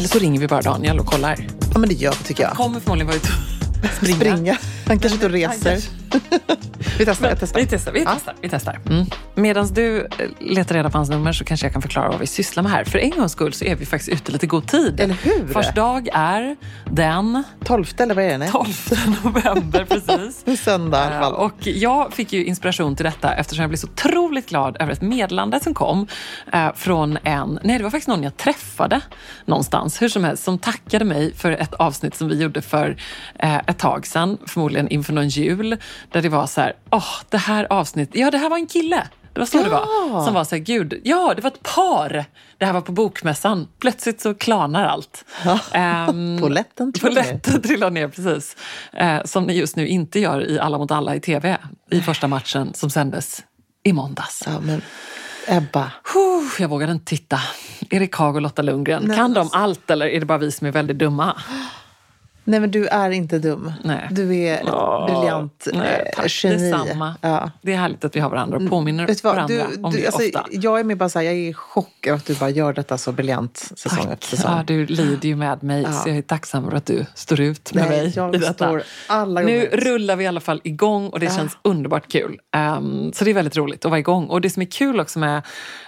[0.00, 1.46] Eller så ringer vi bara Daniel och kollar.
[1.72, 2.48] Ja, men det gör vi tycker jag.
[2.48, 3.28] Han kommer förmodligen vara ute
[3.82, 4.16] och springa.
[4.16, 4.56] Springa.
[4.86, 5.99] Han kanske inte Han reser.
[6.98, 7.28] vi testar.
[7.28, 7.60] Jag testar.
[7.60, 7.92] Vi testar.
[7.92, 8.10] Vi Ja.
[8.14, 8.78] testar, vi testar.
[8.90, 9.06] Mm.
[9.34, 10.06] Medan du eh,
[10.40, 12.84] letar reda på hans nummer så kanske jag kan förklara vad vi sysslar med här.
[12.84, 15.00] För en gångs skull så är vi faktiskt ute lite god tid.
[15.00, 15.48] Eller hur?
[15.52, 16.56] Fars dag är
[16.90, 18.38] den 12 eller vad är det?
[18.38, 18.48] Nej?
[18.52, 18.66] 12
[19.24, 20.62] november precis.
[20.64, 21.32] Söndag i alla Eh, fall.
[21.34, 25.02] Och jag fick ju inspiration till detta eftersom jag blev så otroligt glad över ett
[25.02, 26.06] meddelande som kom
[26.52, 29.00] eh, från en, nej det var faktiskt någon jag träffade
[29.44, 32.96] någonstans, hur som helst, som tackade mig för ett avsnitt som vi gjorde för
[33.38, 35.76] eh, ett tag sedan, förmodligen inför någon jul,
[36.12, 39.06] där det var så här, åh, det här avsnittet, ja det här var en kille.
[39.32, 40.24] Det var så det var.
[40.24, 42.24] Som var så här, gud, ja det var ett par.
[42.58, 43.68] Det här var på bokmässan.
[43.78, 45.24] Plötsligt så klarnar allt.
[45.72, 47.60] Ehm, Polletten trillar ner.
[47.60, 48.56] Trillar ner, precis.
[48.92, 51.58] Eh, som ni just nu inte gör i Alla mot alla i tv
[51.90, 53.42] i första matchen som sändes
[53.82, 54.42] i måndags.
[54.46, 54.82] Ja, men
[55.48, 55.92] Ebba.
[56.58, 57.40] Jag vågade inte titta.
[57.90, 59.58] Erik Haag och Lotta Lundgren, Nej, kan de alltså.
[59.58, 61.36] allt eller är det bara vi som är väldigt dumma?
[62.44, 63.72] Nej, men du är inte dum.
[63.84, 64.08] Nej.
[64.10, 66.70] Du är ett Åh, briljant nej, eh, tack, geni.
[66.70, 67.14] Detsamma.
[67.20, 67.38] Ja.
[67.38, 67.50] Mm.
[67.62, 69.34] Det är härligt att vi har varandra och påminner Vet vad?
[69.34, 70.44] varandra Du, om du, det alltså, ofta.
[70.50, 72.72] jag är mer bara så här, jag är i chock över att du bara gör
[72.72, 74.24] detta så briljant säsong efter Tack.
[74.24, 74.56] säsong.
[74.56, 75.92] Ja, du lider ju med mig, Ja.
[75.92, 78.80] så jag är tacksam för att du står ut med Nej, mig jag i detta.
[79.06, 82.38] alla nu rullar vi i alla fall igång och det känns underbart kul.
[82.56, 84.26] Ehm, så det är väldigt roligt att vara igång.
[84.26, 85.42] Och det som är kul också med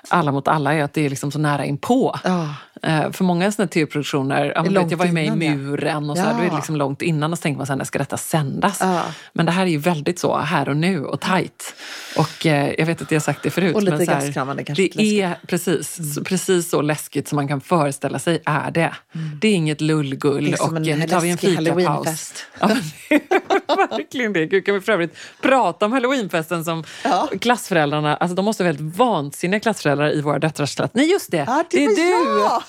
[0.09, 2.19] Alla mot alla är att det är liksom så nära inpå.
[2.25, 2.55] Ja.
[2.87, 5.39] Eh, för många här tv-produktioner, ja, vet, jag var ju med i innan.
[5.65, 6.33] Muren och så Ja.
[6.33, 8.17] då är det liksom långt innan och så tänker man så här, när ska detta
[8.17, 8.79] sändas?
[8.81, 9.03] Ja.
[9.33, 11.75] Men det här är ju väldigt så här och nu och tajt.
[12.17, 13.75] Och eh, jag vet att jag har sagt det förut.
[13.75, 14.33] Och lite men så här,
[14.65, 18.95] kanske Det är precis, så- precis så läskigt som man kan föreställa sig är det.
[19.41, 20.45] Det är inget lullgull Mm.
[20.51, 21.69] Det är som och en nu tar vi en fikapaus.
[21.69, 22.47] halloweenfest.
[22.61, 22.67] Ja,
[23.09, 24.47] det är verkligen det.
[24.47, 27.29] Gud, kan vi för övrigt prata om halloweenfesten som Ja.
[27.41, 30.91] klassföräldrarna, alltså de måste vara helt vansinniga klassföräldrar i våra döttrars klass.
[30.95, 31.95] Nej just det, Ja, det är var
[32.37, 32.41] du!
[32.41, 32.63] jag!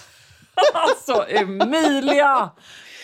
[0.74, 2.50] Alltså Emilia!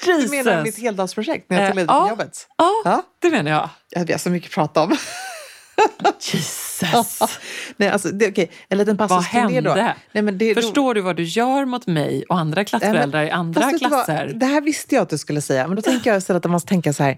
[0.06, 0.32] Du Jesus!
[0.32, 2.00] menar mitt heldagsprojekt när jag Eh, tog ledigt ja.
[2.00, 2.48] från jobbet?
[2.58, 3.04] Ja, Ja.
[3.20, 3.70] det menar jag.
[3.90, 4.98] Ja, Vi har så mycket att prata om.
[6.20, 7.40] Jesus!
[7.78, 9.40] Nej, alltså, det, okej, en liten Vad passus då.
[9.40, 9.96] hände?
[10.12, 13.62] Nej, men det, Förstår du vad du gör mot mig och andra klassföräldrar i andra
[13.62, 14.06] fast vet du vad?
[14.06, 14.32] klasser?
[14.36, 16.52] Det här visste jag att du skulle säga, men då tänker jag istället att man
[16.52, 17.18] måste tänka så här.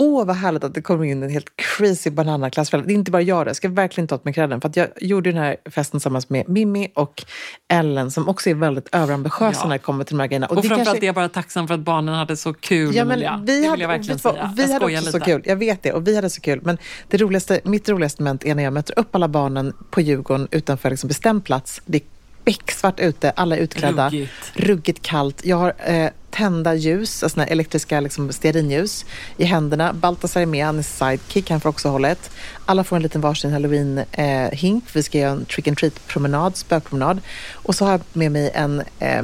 [0.00, 2.88] Åh, vad härligt att det kommer in en helt crazy banana klassförälder.
[2.88, 4.60] Det är inte bara jag det, jag ska verkligen ta åt mig credden.
[4.60, 7.24] För att jag gjorde den här festen tillsammans med Mimmi och
[7.68, 9.68] Ellen som också är väldigt överambitiösa Ja.
[9.68, 10.46] när det kommer till de här grejerna.
[10.46, 13.04] Och, det framförallt kanske- är jag bara tacksam för att barnen hade så kul, Ja,
[13.04, 13.42] men Emilia.
[13.46, 14.52] vi det hade, jag verkligen säga.
[14.56, 15.12] Vi jag hade också lite.
[15.12, 15.42] så kul.
[15.44, 15.92] Jag vet det.
[15.92, 16.60] Och vi hade så kul.
[16.64, 16.78] Men
[17.08, 20.90] det roligaste, mitt roligaste moment är när jag möter upp alla barnen på Djurgården utanför
[20.90, 21.82] liksom bestämd plats.
[21.86, 22.00] Det
[22.44, 24.06] becksvart ute, alla är utklädda.
[24.06, 24.52] Ruggigt.
[24.54, 25.44] Ruggigt kallt.
[25.44, 29.04] Jag har eh, tända ljus, alltså elektriska liksom, stearinljus
[29.36, 29.92] i händerna.
[29.92, 32.30] Baltasar är med, han är sidekick, han får också hålla ett.
[32.66, 34.82] Alla får en liten varsin halloween-hink.
[34.92, 37.20] Vi ska göra en trick and treat-promenad, spökpromenad.
[37.52, 39.22] Och så har jag med mig en eh,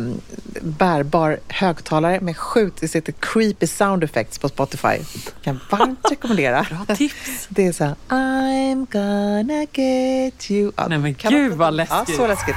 [0.62, 4.96] bärbar högtalare med sju, det sitter creepy sound effects på Spotify.
[5.42, 6.66] Kan varmt rekommendera.
[6.70, 7.46] Bra tips!
[7.48, 10.72] Det är så här, I'm gonna get you.
[10.76, 12.08] Ja, Nej, men gud, vad läskigt.
[12.08, 12.56] Ja, så läskigt.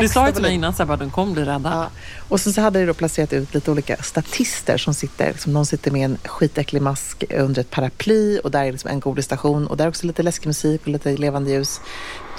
[0.00, 1.70] Du sa ju till mig innan att de kommer bli rädda.
[1.70, 1.90] Ja.
[2.28, 5.66] Och sen så hade jag då placerat ut lite olika statister som sitter, liksom, någon
[5.66, 9.76] sitter med en skitäcklig mask under ett paraply och där är liksom en godisstation och
[9.76, 11.80] där är också lite läskig musik och lite levande ljus.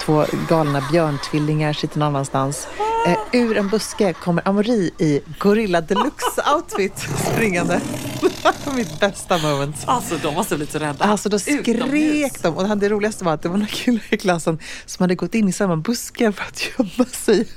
[0.00, 2.68] Två galna björntvillingar sitter någon annanstans.
[3.06, 7.80] Eh, ur en buske kommer Amori i Gorilla Deluxe-outfit springande.
[8.76, 9.76] Mitt bästa moment.
[9.86, 11.04] Alltså de måste bli så rädda.
[11.04, 11.86] Alltså då Utomhus.
[11.88, 15.14] skrek de och det roligaste var att det var några killar i klassen som hade
[15.14, 17.48] gått in i samma buske för att gömma sig.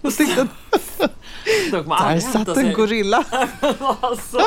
[0.00, 0.46] Och tänkte,
[1.70, 3.24] kommer där satt en gorilla.
[4.00, 4.38] alltså.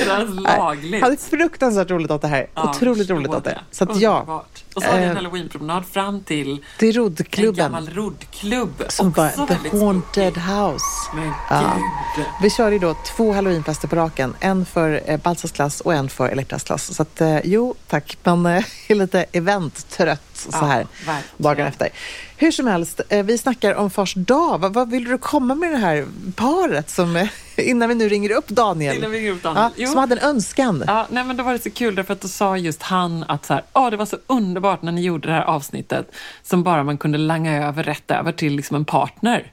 [0.00, 0.92] Är det ens lagligt?
[0.92, 2.46] Jag hade fruktansvärt roligt åt det här.
[2.54, 3.50] Ja, Otroligt roligt åt det.
[3.50, 3.60] det.
[3.70, 4.64] Så att ja, Underbart.
[4.78, 8.82] Och så har ni en Eh, halloweenpromenad fram till det är en roddklubben gammal roddklubb.
[8.88, 9.36] som bara The
[9.78, 10.40] Haunted spooky.
[10.40, 10.84] House.
[11.14, 11.76] Men Ja.
[12.16, 12.24] gud.
[12.42, 14.34] Vi kör ju då två halloweenfester på raken.
[14.40, 16.94] En för eh, Balsas klass och en för Elektras klass.
[16.94, 18.18] Så att eh, jo, tack.
[18.24, 21.22] Man eh, är lite eventtrött så Ja, här verkligen.
[21.36, 21.88] dagen efter.
[22.36, 24.58] Hur som helst, vi snackar om fars dag.
[24.58, 27.28] Vad, vad vill du komma med det här paret som
[27.70, 28.96] innan vi nu ringer upp Daniel.
[28.96, 29.72] Innan vi ringer upp Daniel.
[29.76, 30.84] Ja, som hade en önskan.
[30.86, 33.46] Ja, nej, men då var det så kul därför att då sa just han att
[33.46, 36.12] så här, oh, det var så underbart när ni gjorde det här avsnittet
[36.42, 39.52] som bara man kunde langa över rätt över till liksom en partner.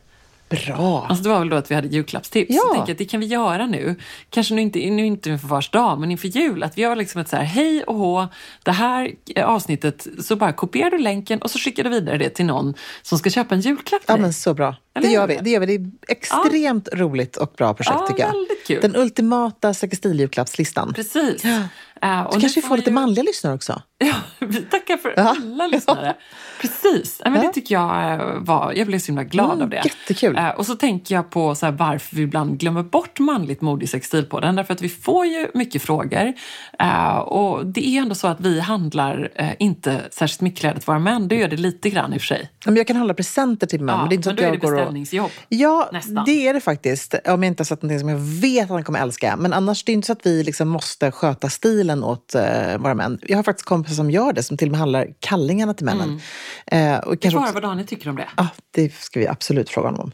[0.49, 1.05] Bra.
[1.09, 2.55] Alltså det var väl då att vi hade julklappstips.
[2.55, 2.61] Ja.
[2.61, 3.95] Så jag att det kan vi göra nu.
[4.29, 6.63] Kanske nu inte, nu inte inför vars dag, men inför jul.
[6.63, 8.27] Att vi har liksom ett så här, hej och hå,
[8.63, 12.45] det här avsnittet, så bara kopierar du länken och så skickar du vidare det till
[12.45, 14.75] någon som ska köpa en julklapp till Ja, men så bra.
[14.95, 15.39] Eller Det gör, vi.
[15.41, 15.65] det gör vi.
[15.65, 18.31] Det är extremt roligt och bra projekt Ja, tycker jag.
[18.31, 18.79] väldigt kul.
[18.81, 20.93] Den ultimata sextiljulklappslistan.
[20.93, 21.43] Precis.
[21.45, 21.61] Ja.
[22.01, 23.81] Eh, och Så kanske vi får lite ju- manliga lyssnare också.
[23.97, 24.13] Ja,
[24.47, 25.35] vi tackar för Ja.
[25.41, 26.15] alla lyssnare.
[26.61, 27.21] Precis.
[27.23, 27.47] Ja, men Ja.
[27.47, 28.73] Det tycker jag eh, var...
[28.75, 29.81] Jag blev så himla glad Mm, av det.
[29.85, 30.37] jättekul.
[30.37, 33.83] Eh, Och så tänker jag på så här, varför vi ibland glömmer bort manligt mod
[33.83, 34.55] i sextilpodden.
[34.55, 36.33] Därför att vi får ju mycket frågor.
[36.79, 40.99] Eh, Och det är ändå så att vi handlar inte särskilt mycket kläder till våra
[40.99, 41.27] män.
[41.27, 42.49] Det gör det lite grann i och för sig.
[42.65, 43.95] Men jag kan handla presenter till män.
[43.95, 44.84] Ja, men det är inte så att jag går och...
[44.85, 45.31] beställningsjobb.
[45.49, 46.25] Ja, Nästan.
[46.25, 47.13] det är det faktiskt.
[47.13, 49.35] Om jag inte har sett någonting som jag vet att han kommer älska.
[49.37, 52.93] Men annars det är inte så att vi liksom måste sköta stilen åt uh, våra
[52.93, 53.19] män.
[53.21, 56.21] Jag har faktiskt kompisar som gör det, som till och med handlar kallingarna till männen.
[56.65, 58.27] Eh, och Det kanske vad Daniel tycker om det.
[58.37, 60.11] ja, det ska vi absolut fråga honom om.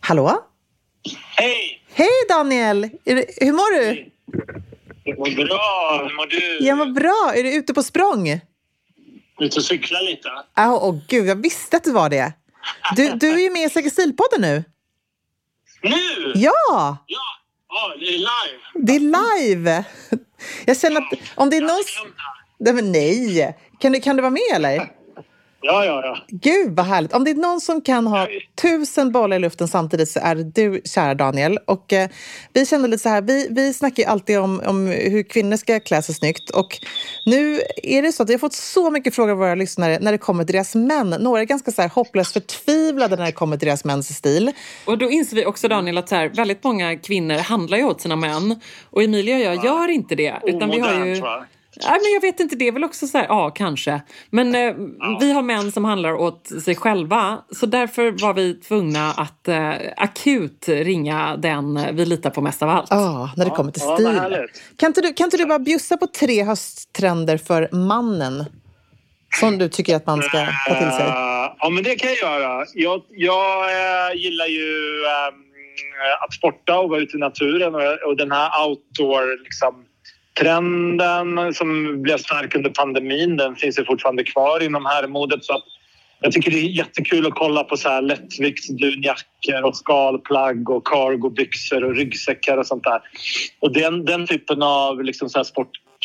[0.00, 0.40] Hallå?
[1.36, 1.82] Hej!
[1.92, 2.80] Hej Daniel!
[3.04, 4.10] Det, hur mår du?
[5.04, 6.00] Jag mår bra.
[6.08, 6.66] Hur mår du?
[6.66, 7.32] Jag mår bra.
[7.36, 8.40] Är du ute på språng?
[9.40, 10.28] Ute och cykla lite?
[10.58, 12.32] Åh oh, gud, jag visste att du var det.
[12.96, 14.64] Du, du är ju med i Säker stilpodden nu.
[15.82, 16.32] Nu?
[16.34, 17.20] Ja, Ja!
[17.70, 18.62] Ja, det är live.
[18.74, 19.00] det är
[19.46, 19.84] live.
[20.66, 21.82] Jag känner att om det är någon...
[22.58, 23.58] Nej, men nej.
[23.80, 24.97] Kan du, kan du vara med eller?
[25.60, 26.18] Ja, ja, ja.
[26.28, 27.12] Gud vad härligt.
[27.12, 28.28] Om det är någon som kan ha
[28.62, 31.58] tusen bollar i luften samtidigt så är det du, kära Daniel.
[31.66, 32.08] Och eh,
[32.52, 35.80] vi kände lite så här, vi, vi snackar ju alltid om, om hur kvinnor ska
[35.80, 36.50] klä sig snyggt.
[36.50, 36.78] Och
[37.26, 40.12] nu är det så att vi har fått så mycket frågor av våra lyssnare när
[40.12, 41.10] det kommer till deras män.
[41.20, 44.52] Några är ganska så här hopplöst förtvivlade när det kommer till deras mäns stil.
[44.84, 48.00] Och då inser vi också Daniel att så här, väldigt många kvinnor handlar ju åt
[48.00, 48.60] sina män.
[48.90, 50.34] Och Emilia och jag gör inte det.
[50.44, 50.96] Utan vi har ju...
[50.96, 51.46] Omodernt, va?
[51.82, 54.02] Nej, men jag vet inte, det är väl också så här, ja kanske.
[54.30, 54.74] Men eh,
[55.20, 57.38] vi har män som handlar åt sig själva.
[57.50, 62.68] Så därför var vi tvungna att eh, akut ringa den vi litar på mest av
[62.68, 62.90] allt.
[62.90, 64.06] Ja, när det kommer till ja, stil.
[64.06, 64.62] härligt.
[64.76, 68.44] kan, inte du, kan inte du bara bjussa på tre hösttrender för mannen?
[69.40, 71.06] Som du tycker att man ska ta till sig.
[71.06, 72.64] Eh, ja, men det kan jag göra.
[72.74, 75.48] Jag, jag eh, gillar ju ehm,
[76.24, 79.84] att sporta och vara ute i naturen och, och den här outdoor liksom,
[80.38, 85.44] trenden som blev stark under pandemin den finns ju fortfarande kvar inom herrmodet.
[85.44, 85.62] Så
[86.20, 91.84] jag tycker det är jättekul att kolla på så här lättviktsdunjackor och skalplagg och cargobyxor
[91.84, 93.00] och ryggsäckar och sånt där.
[93.60, 95.44] Och den, den typen av liksom så här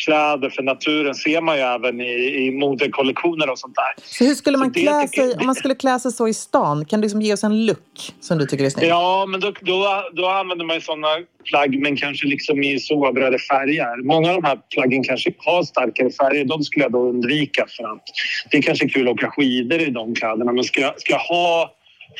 [0.04, 4.04] sportkläder för naturen ser man ju även i, i modekollektioner och sånt där.
[4.04, 6.34] Så hur skulle man det klä tycker- sig, om man skulle klä sig så i
[6.34, 6.84] stan?
[6.84, 8.88] Kan du liksom ge oss en look som du tycker är snygg?
[8.88, 11.08] Ja, men då, då, då använder man ju såna
[11.44, 14.04] plagg men kanske liksom i sobrare färger.
[14.04, 16.44] Många av de här plaggen kanske har starkare färger.
[16.44, 18.02] De skulle jag då undvika för att
[18.50, 20.52] det är kanske kul att åka skidor i de kläderna.
[20.52, 21.70] Men ska ska jag ha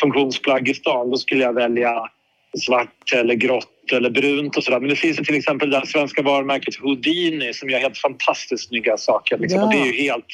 [0.01, 1.93] funktionsplagg i stan då skulle jag välja
[2.67, 4.81] svart eller grått eller brunt och sådär.
[4.81, 8.97] Men det finns ju till exempel det svenska varumärket Houdini som gör helt fantastiskt snygga
[8.97, 9.39] saker.
[9.39, 9.61] Liksom.
[9.61, 9.67] Ja.
[9.67, 10.25] Och det är ju helt,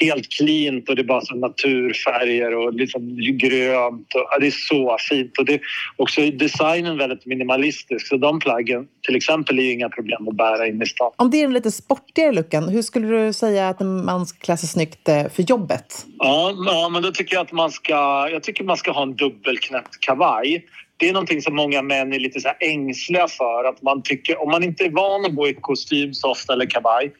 [0.00, 4.14] helt cleant och det är bara så naturfärger och liksom grönt.
[4.14, 5.38] Och, ja, det är så fint.
[5.38, 5.60] Och det är
[5.96, 8.06] också designen väldigt minimalistisk.
[8.06, 11.12] Så de plaggen till exempel är ju inga problem att bära in i stan.
[11.16, 14.56] Om det är den lite sportigare looken, hur skulle du säga att man ska klä
[14.56, 16.06] sig snyggt eh, för jobbet?
[16.18, 19.16] Ja, ja, men då tycker jag att man ska, jag tycker man ska ha en
[19.16, 20.64] dubbelknäppt kavaj.
[21.00, 23.64] Det är någonting som många män är lite så här ängsliga för.
[23.68, 26.66] Att man tycker, om man inte är van att gå i kostym så ofta eller
[26.66, 27.12] kavaj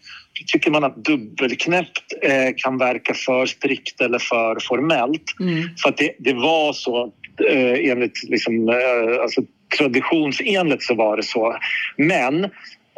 [0.47, 5.23] tycker man att dubbelknäppt eh, kan verka för strikt eller för formellt.
[5.83, 7.13] För att det, det var så
[7.49, 9.43] eh, enligt liksom, eh, alltså,
[9.79, 11.57] traditionsenligt så var det så.
[11.97, 12.51] Men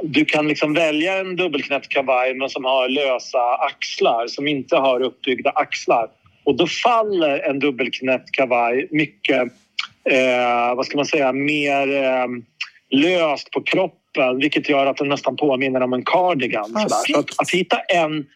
[0.03, 5.03] du kan liksom välja en dubbelknäppt kavaj men som har lösa axlar, som inte har
[5.03, 6.09] uppbyggda axlar.
[6.45, 9.53] Och då faller en dubbelknäppt kavaj mycket,
[10.11, 12.26] eh, vad ska man säga, mer eh,
[12.90, 16.76] löst på kroppen vilket gör att den nästan påminner om en cardigan.
[16.76, 16.88] Ah.
[16.88, 18.26] Så att, att hitta en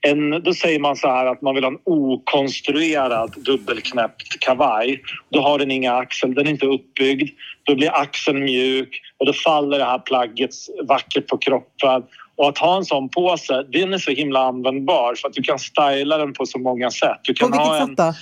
[0.00, 5.02] en, då säger man så här att man vill ha en okonstruerad dubbelknäppt kavaj.
[5.30, 7.30] Då har den inga axel, den är inte uppbyggd.
[7.62, 10.50] Då blir axeln mjuk och då faller det här plagget
[10.88, 12.02] vackert på kroppen.
[12.36, 15.42] Och att ha en sån på sig, den är så himla användbar för att du
[15.42, 17.18] kan styla den på så många sätt.
[17.22, 18.12] Du På kan ha vilket en, sätt då?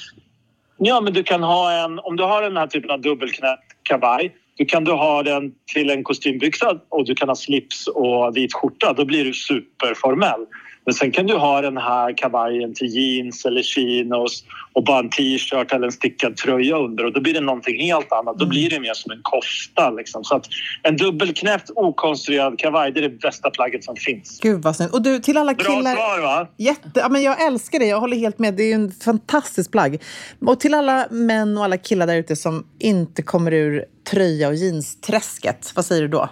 [0.77, 1.99] Ja, men du kan ha en...
[1.99, 5.91] Om du har den här typen av dubbelknäppt kavaj då kan du ha den till
[5.91, 8.93] en kostymbyxa och du kan ha slips och vit skjorta.
[8.93, 10.47] Då blir du superformell.
[10.85, 15.11] Men sen kan du ha den här kavajen till jeans eller chinos och bara en
[15.11, 18.39] t-shirt eller en stickad tröja under och då blir det någonting helt annat.
[18.39, 19.91] Då blir det mer som en kofta.
[19.91, 20.25] Liksom.
[20.25, 20.47] Så att
[20.83, 24.41] en dubbelknäppt okonstruerad kavaj det är det bästa plagget som finns.
[24.43, 24.93] Gud vad snyggt.
[24.93, 25.95] Och du, till alla Bra killar...
[25.95, 26.49] svar va?
[26.57, 28.55] Jätte, ja, men jag älskar det, jag håller helt med.
[28.55, 30.03] Det är ju en fantastisk plagg.
[30.47, 34.55] Och till alla män och alla killar där ute som inte kommer ur tröja och
[34.55, 36.29] jeansträsket, vad säger du då?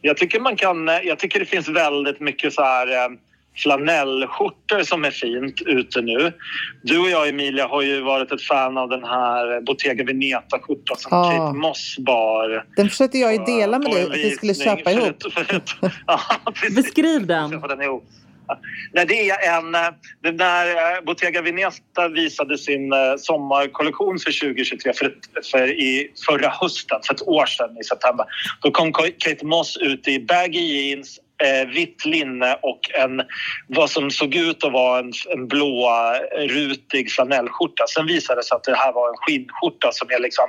[0.00, 3.08] Jag tycker, man kan, jag tycker det finns väldigt mycket så här eh,
[3.56, 6.32] flanellskjortor som är fint ute nu.
[6.82, 11.08] Du och jag Emilia har ju varit ett fan av den här Bottega Veneta-skjortan som
[11.12, 11.30] Ja.
[11.30, 12.64] Kate Moss bar.
[12.76, 15.08] Den försökte jag ju dela med dig att vi skulle köpa för ihop.
[15.26, 16.20] ett- för ett- ja.
[16.76, 17.52] Beskriv den.
[17.82, 18.04] Ihop.
[18.92, 19.74] Nej, det är en...
[19.74, 19.80] eh,
[20.22, 25.14] Den där eh, Bottega Veneta visade sin eh, sommarkollektion för 2023 för,
[25.50, 28.26] för i förra hösten, för ett år sedan i september.
[28.62, 33.22] Då kom Kate Moss ut i baggy jeans, eh, vitt linne och en,
[33.66, 35.90] vad som såg ut att vara en, en blå
[36.48, 37.84] rutig flanellskjorta.
[37.88, 40.44] Sen visade det sig att det här var en skinnskjorta som är liksom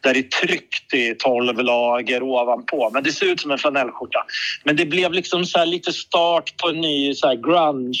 [0.00, 2.90] där det är tryckt i 12 lager ovanpå.
[2.92, 4.24] Men det ser ut som en flanellskjorta.
[4.64, 7.98] Men det blev liksom så här lite start på en ny så här grunge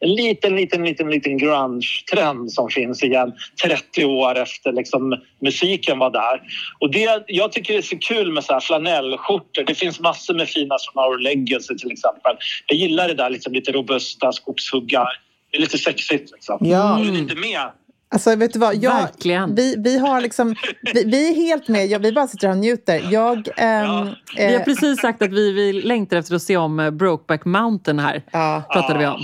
[0.00, 6.10] en liten, liten, liten, liten grunge-trend som finns igen 30 år efter liksom musiken var
[6.10, 6.42] där.
[6.78, 9.64] Och det, jag tycker det är så kul med så här flanellskjortor.
[9.66, 12.36] Det finns massor med fina som Our Legacy till exempel.
[12.66, 15.08] Jag gillar det där liksom lite robusta skogshuggar.
[15.50, 16.58] Det är lite sexigt liksom.
[16.60, 17.00] Ja.
[17.02, 17.70] Du inte med?
[18.12, 19.54] Alltså vet du vad, jag, Verkligen.
[19.54, 20.54] vi, vi har liksom,
[20.94, 23.08] vi, vi är helt med, jag, vi bara sitter här och njuter.
[23.10, 24.06] Jag, ehm, Ja.
[24.36, 27.44] Vi har eh, precis sagt att vi, vi längtar efter att se om eh, Brokeback
[27.44, 28.22] Mountain här.
[28.32, 28.62] ja.
[28.72, 29.20] Pratade vi om.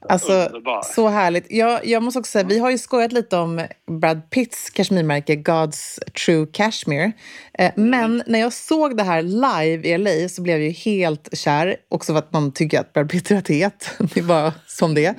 [0.00, 0.82] Alltså, Underbar.
[0.94, 1.46] så härligt.
[1.50, 3.66] Jag, jag måste också säga, vi har ju skojat lite om
[4.00, 7.12] Brad Pitts kashmirmärke God's True Cashmere.
[7.58, 11.38] Eh, men när jag såg det här live i LA så blev jag ju helt
[11.38, 11.76] kär.
[11.88, 13.90] Också för att man tycker att Brad Pitt är rätt het.
[14.14, 15.14] Det är bara som det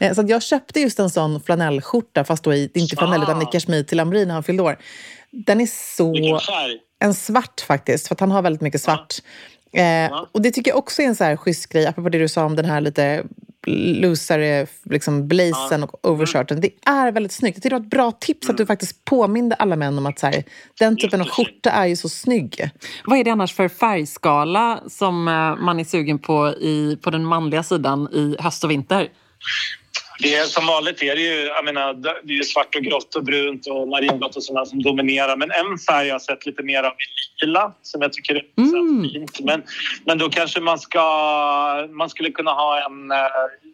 [0.00, 3.46] eh, Så jag köpte just en sån flanellskjorta, fast då i, inte flanell utan i
[3.46, 4.78] kashmir till Amrin när han fyllde år.
[5.30, 6.40] Den är så...
[6.98, 9.14] En svart faktiskt, för att han har väldigt mycket svart.
[9.72, 12.28] Eh, och det tycker jag också är en så här schysst grej, apropå det du
[12.28, 13.24] sa om den här lite
[13.66, 16.60] loosare liksom blazen och overshirten.
[16.60, 17.56] Det är väldigt snyggt.
[17.56, 20.18] Jag tycker det var ett bra tips att du faktiskt påminde alla män om att
[20.18, 20.44] så här,
[20.78, 22.70] den typen av skjorta är ju så snygg.
[23.04, 27.24] Vad är det annars för färgskala som eh, man är sugen på i, på den
[27.24, 29.08] manliga sidan i höst och vinter?
[30.22, 31.94] Det är, som vanligt är det ju, jag menar,
[32.24, 35.36] det är svart och grått och brunt och marinblått och sådana som dominerar.
[35.36, 38.44] Men en färg jag har sett lite mer av är lila som jag tycker är
[38.56, 39.08] Mm.
[39.12, 39.40] fint.
[39.40, 39.62] Men,
[40.04, 41.00] men då kanske man ska,
[41.90, 43.16] man skulle kunna ha en eh,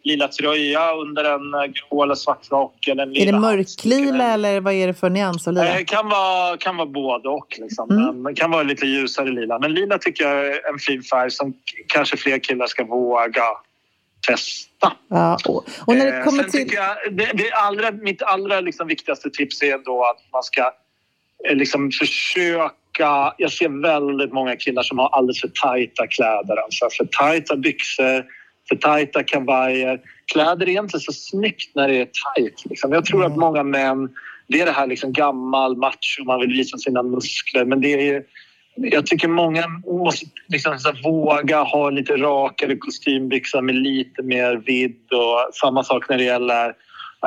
[0.03, 2.87] lila tröja under en eh, grå eller svart rock.
[2.87, 5.53] Eller en Är lila det halsduk eller mörklila eller vad är det för nyans av
[5.53, 5.79] lila?
[5.79, 7.57] Eh, kan vara, kan vara både och.
[7.59, 7.89] Liksom.
[7.91, 8.21] Mm.
[8.21, 9.59] Men kan vara lite ljusare lila.
[9.59, 11.53] Men lila tycker jag är en fin färg som
[11.87, 13.43] kanske fler killar ska våga
[14.27, 14.93] testa.
[15.07, 16.73] Ja, och, och när det Eh, kommer till...
[16.73, 20.71] jag, det, det allra, mitt allra liksom viktigaste tips är ändå att man ska
[21.49, 23.33] eh, liksom försöka...
[23.37, 26.57] Jag ser väldigt många killar som har alldeles för tajta kläder.
[26.63, 28.25] Alltså för tajta byxor,
[28.69, 30.01] för tajta kavajer.
[30.33, 32.65] Kläder är inte så snyggt när det är tajt.
[32.65, 32.91] Liksom.
[32.91, 34.09] Jag tror att många män...
[34.47, 37.65] Det är det här liksom gammal macho, man vill visa sina muskler.
[37.65, 38.23] Men det är
[38.75, 39.67] jag tycker många
[40.03, 46.09] måste liksom så våga ha lite rakare kostymbyxor med lite mer vidd och samma sak
[46.09, 46.73] när det gäller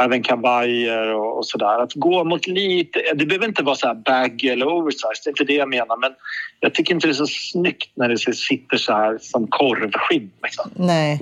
[0.01, 1.83] även kavajer och, och sådär.
[1.83, 5.31] Att gå mot lite, det behöver inte vara så här baggy eller oversize, det är
[5.31, 6.13] inte det jag menar men
[6.61, 10.31] jag tycker inte det är så snyggt när det sitter så här som korvskinn.
[10.43, 10.71] Liksom.
[10.77, 11.21] Nej,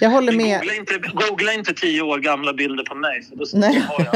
[0.00, 0.60] jag håller med.
[0.60, 3.80] Googla inte, googla inte tio år gamla bilder på mig för då Nej.
[3.88, 4.14] har jag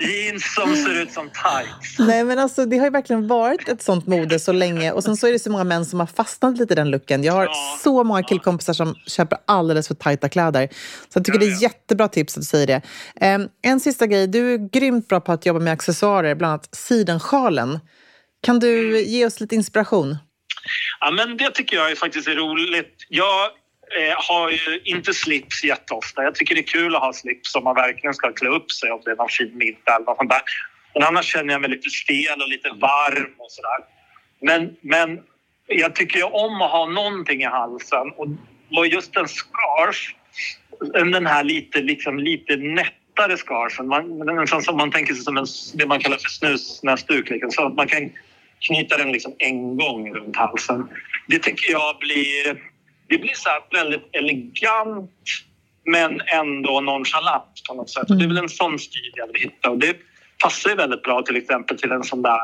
[0.00, 1.98] jeans som ser ut som tights.
[1.98, 4.92] Nej, men alltså, det har ju verkligen varit ett sånt mode så länge.
[4.92, 7.24] Och sen så är det så många män som har fastnat lite i den looken.
[7.24, 7.78] Jag har Ja.
[7.82, 10.68] så många killkompisar som köper alldeles för tajta kläder.
[11.08, 11.58] Så jag tycker Ja, det är ja.
[11.62, 12.80] jättebra tips att du säger det.
[13.20, 14.26] Ehm, en sista grej.
[14.26, 17.78] Du är grymt bra på att jobba med accessoarer, bland annat sidensjalen.
[18.42, 20.16] Kan du ge oss lite inspiration?
[21.00, 22.94] Ja, men det tycker jag är faktiskt är roligt.
[23.08, 23.48] Jag
[23.98, 26.22] eh, har ju inte slips jätteofta.
[26.22, 28.90] Jag tycker det är kul att ha slips om man verkligen ska klä upp sig
[28.90, 30.42] om det är någon fin middag eller något sånt där.
[30.94, 33.80] Men annars känner jag mig lite stel och lite varm och sådär.
[34.40, 35.20] Men, men
[35.66, 38.26] jag tycker ju om att ha någonting i halsen och,
[38.76, 40.14] och just en scarf,
[41.12, 45.36] den här lite, liksom, lite nättare scarfen, man, en sån som man tänker sig som
[45.36, 48.10] en, det man kallar för snusnäsduk, liksom, så att man kan
[48.60, 50.88] knyta den liksom en gång runt halsen.
[51.26, 52.69] Det tycker jag blir,
[53.10, 55.10] det blir så väldigt elegant
[55.84, 58.10] men ändå nonchalant på något sätt.
[58.10, 59.96] Och Det är väl en sån stil jag vill hitta och det
[60.42, 62.40] passar ju väldigt bra till exempel till en sån där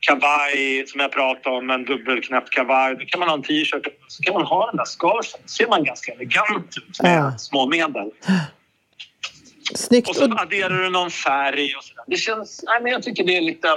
[0.00, 2.96] kavaj som jag pratade om, en dubbelknäppt kavaj.
[2.96, 5.40] Då kan man ha en t-shirt så kan man ha den där scarfen.
[5.42, 7.38] Då ser man ganska elegant ut med Ja.
[7.38, 8.10] små medel.
[9.74, 10.08] Snyggt.
[10.08, 12.01] Och så adderar du någon färg och sådär.
[12.06, 12.64] Det känns...
[12.66, 13.68] Nej, men jag tycker det är lite,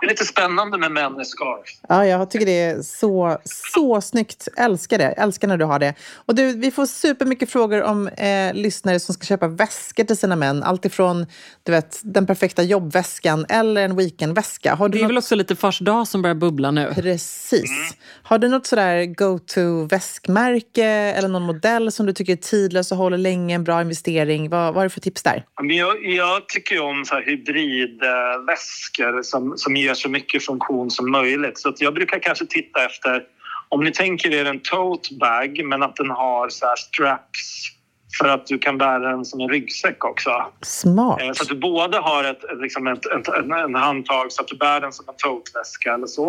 [0.00, 1.78] det är lite spännande med män i scarf.
[1.88, 4.48] ja, jag tycker det är så, så snyggt.
[4.56, 5.04] Älskar det.
[5.04, 5.94] Älskar när du har det.
[6.26, 10.36] Och du, vi får supermycket frågor om eh, lyssnare som ska köpa väskor till sina
[10.36, 10.62] män.
[10.62, 11.26] Allt ifrån
[11.62, 14.74] du vet, den perfekta jobbväskan eller en weekendväska.
[14.74, 15.10] Har du Det är något...
[15.10, 16.92] väl också lite fars dag som börjar bubbla nu.
[16.94, 17.94] Precis.
[18.22, 22.98] Har du något sådär go-to väskmärke eller någon modell som du tycker är tidlös och
[22.98, 24.48] håller länge, en bra investering?
[24.50, 25.44] Vad, vad har du för tips där?
[25.62, 27.28] Men jag, jag tycker ju om så här
[27.74, 31.58] hybridväskor som, som ger så mycket funktion som möjligt.
[31.58, 33.22] Så jag brukar kanske titta efter,
[33.68, 37.70] om ni tänker er en tote bag men att den har så här straps
[38.18, 40.30] för att du kan bära den som en ryggsäck också.
[40.62, 41.22] Smart.
[41.22, 44.42] Eh, Så att du både har ett, ett, liksom ett, ett, en, en handtag så
[44.42, 46.26] att du bär den som en toteväska eller så.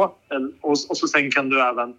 [0.62, 1.94] Och, och så sen kan du även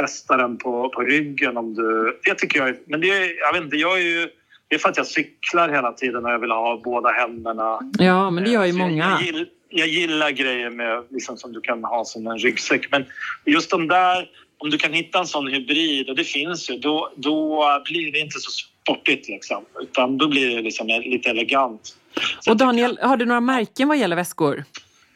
[0.00, 2.20] fästa den på, på ryggen om du...
[2.24, 2.76] Det tycker jag.
[2.86, 4.28] Men det jag vet inte, jag är ju...
[4.70, 7.78] Det är för att jag cyklar hela tiden och jag vill ha båda händerna.
[7.98, 9.10] Ja, men det gör ju jag- många.
[9.10, 12.90] Jag, gill, jag gillar grejer med, liksom, som du kan ha som en ryggsäck.
[12.90, 13.04] Men
[13.44, 17.12] just de där, om du kan hitta en sån hybrid, och det finns ju, då,
[17.16, 19.28] då blir det inte så sportigt.
[19.28, 21.80] Liksom, utan då blir det liksom lite elegant.
[21.84, 24.64] Så Och jag tycker- Daniel, har du några märken vad gäller väskor?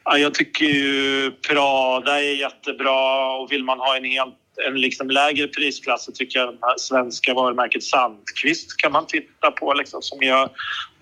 [0.04, 4.34] Ja, jag tycker ju Prada är jättebra och vill man ha en helt
[4.66, 9.74] en liksom lägre prisklass så tycker jag det svenska varumärket Sandqvist kan man titta på
[9.74, 10.48] liksom, som gör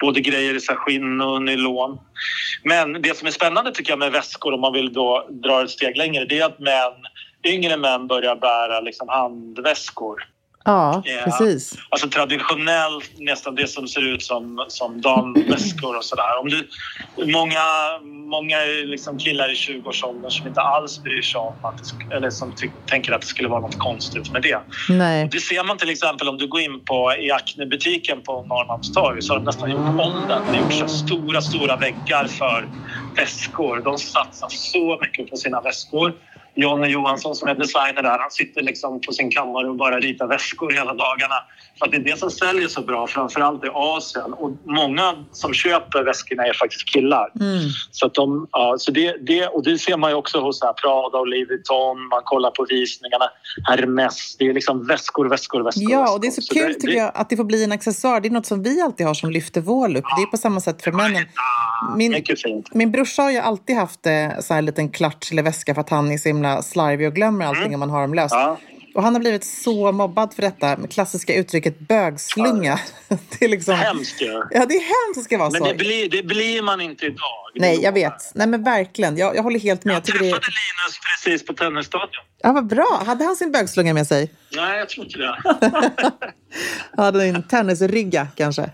[0.00, 1.98] både grejer i så skinn och nylon.
[2.64, 5.70] Men det som är spännande tycker jag med väskor om man vill då dra ett
[5.70, 6.92] steg längre det är att män,
[7.44, 10.22] yngre män börjar bära liksom handväskor.
[10.64, 11.20] Ja, Ja.
[11.24, 11.74] precis.
[11.88, 16.38] Alltså traditionellt nästan det som ser ut som, som damväskor och sådär.
[16.40, 16.68] Om du,
[17.32, 17.60] många
[18.32, 22.52] många liksom killar i 20-årsåldern som inte alls bryr sig om att det, eller som
[22.86, 24.58] tänker att det skulle vara något konstigt med det.
[24.88, 25.28] Nej.
[25.32, 29.32] Det ser man till exempel om du går in på i Acne-butiken på Norrmalmstorg så
[29.32, 30.42] har de nästan gjort om den.
[30.52, 32.68] De har gjort så stora, stora väggar för
[33.16, 33.80] väskor.
[33.84, 36.12] De satsar så mycket på sina väskor.
[36.54, 40.26] Jonny Johansson som är designer där, han sitter liksom på sin kammare och bara ritar
[40.26, 41.34] väskor hela dagarna.
[41.78, 44.32] För det är det som säljer så bra, framförallt i Asien.
[44.32, 47.32] Och många som köper väskorna är faktiskt killar.
[47.40, 47.60] Mm.
[47.90, 50.66] Så, att de, ja, så det, det, och det ser man ju också hos så
[50.66, 52.08] här Prada och Louis Vuitton.
[52.08, 53.24] Man kollar på visningarna.
[53.68, 54.36] Hermes.
[54.38, 55.90] Det är liksom väskor, väskor, väskor.
[55.90, 56.42] Ja, och det är väskor.
[56.42, 58.20] så kul det, tycker jag att det får bli en accessoar.
[58.20, 60.04] Det är något som vi alltid har som lyfter vår look.
[60.16, 61.24] Det är på samma sätt för männen.
[61.96, 62.24] Min,
[62.72, 65.80] min brorsa har ju alltid haft eh, så här en liten klatsch eller väska för
[65.80, 68.34] att han är så himla slarvig och glömmer allting om man har dem löst.
[68.34, 68.58] Ja.
[68.94, 72.80] Och han har blivit så mobbad för detta med klassiska uttrycket bögslunga.
[73.38, 73.74] Det är liksom...
[73.74, 74.26] Hemskt ju.
[74.26, 75.68] Ja, det är hemskt att det ska vara Men så.
[75.68, 77.50] det blir, det blir man inte idag.
[77.54, 78.34] Nej, jag vet.
[78.34, 79.16] Nej, men verkligen.
[79.16, 79.94] Jag, jag håller helt med.
[79.94, 80.30] Jag det träffade är...
[80.30, 82.24] Linus precis på tennisstadion.
[82.42, 83.02] Ja, vad bra.
[83.06, 84.32] Hade han sin bögslunga med sig?
[84.56, 85.42] Nej, jag tror inte det.
[86.96, 88.70] Ja, din tennisrygga kanske.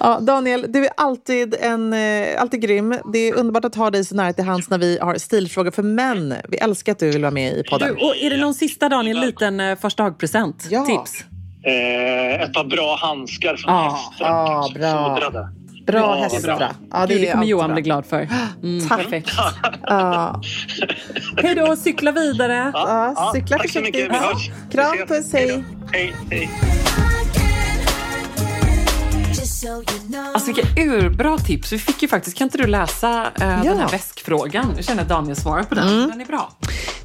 [0.00, 2.94] Ja, Daniel, du är alltid, en, eh, alltid grym.
[3.12, 5.82] Det är underbart att ha dig så nära till hands när vi har stilfrågor för
[5.82, 6.34] män.
[6.48, 7.90] Vi älskar att du vill vara med i Du, podden.
[7.96, 10.66] och är det någon sista Daniel, liten eh, första dag-present?
[10.70, 10.84] Ja.
[10.84, 11.24] Tips?
[11.66, 14.26] Eh, ett par bra handskar från Ja, hästen.
[14.26, 15.14] ja, kanske, bra.
[15.14, 15.48] Fodrade.
[15.86, 16.56] Bra Ja, hästra.
[16.56, 16.70] bra.
[16.92, 17.74] Ja, Gud, det kommer Johan bra.
[17.74, 18.28] bli glad för.
[18.62, 18.98] Mm, Tack.
[19.02, 19.30] perfekt.
[19.82, 20.40] Ja,
[21.42, 22.70] Hej då, cykla vidare.
[22.74, 23.94] ja, cykla tack så försiktigt.
[24.10, 24.22] mycket.
[24.22, 24.50] Vi hörs.
[24.72, 25.64] Kram, puss, hej.
[25.92, 26.50] Hej, hej.
[30.34, 31.72] Alltså vilka urbra tips.
[31.72, 34.72] Vi fick ju faktiskt, kan inte du läsa eh, den här väskfrågan?
[34.76, 36.08] Jag känner att Daniel svarar på den.
[36.08, 36.52] Den är bra.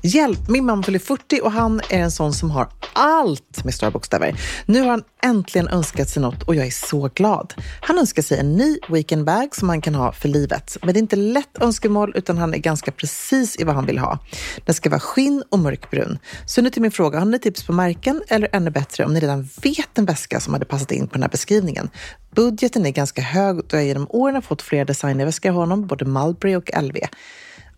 [0.01, 3.91] Hjälp, min mamma fyller 40 och han är en sån som har allt med stora
[3.91, 4.35] bokstäver.
[4.65, 7.53] Nu har han äntligen önskat sig något och jag är så glad.
[7.81, 10.77] Han önskar sig en ny weekendbag som han kan ha för livet.
[10.81, 13.97] Men det är inte lätt önskemål utan han är ganska precis i vad han vill
[13.97, 14.19] ha.
[14.65, 16.19] Den ska vara skinn och mörkbrun.
[16.45, 19.19] Så nu till min fråga, har ni tips på märken eller ännu bättre om ni
[19.19, 21.89] redan vet en väska som hade passat in på den här beskrivningen?
[22.31, 26.05] Budgeten är ganska hög och jag har genom åren fått flera designerväskor av honom, både
[26.05, 26.97] Mulberry och LV.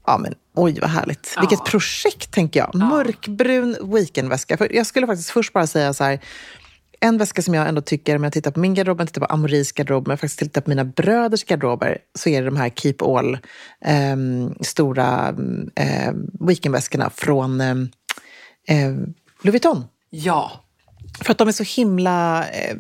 [0.06, 1.36] Ja, men oj vad härligt.
[1.40, 2.76] Vilket projekt tänker jag.
[2.76, 4.58] Mörkbrun weekendväska.
[4.58, 6.20] För jag skulle faktiskt först bara säga så här.
[7.04, 9.28] En väska som jag ändå tycker, om jag tittar på min garderob, om jag tittar
[9.28, 12.70] på Amoris garderob, men faktiskt tittar på mina bröders garderober, så är det de här
[12.70, 13.38] Keep All
[13.86, 15.36] ehm, stora
[15.76, 17.76] eh, weekendväskorna från eh,
[18.68, 18.92] eh,
[19.42, 19.86] Louis Vuitton.
[20.10, 20.52] Ja.
[21.24, 22.46] För att de är så himla...
[22.50, 22.76] Eh,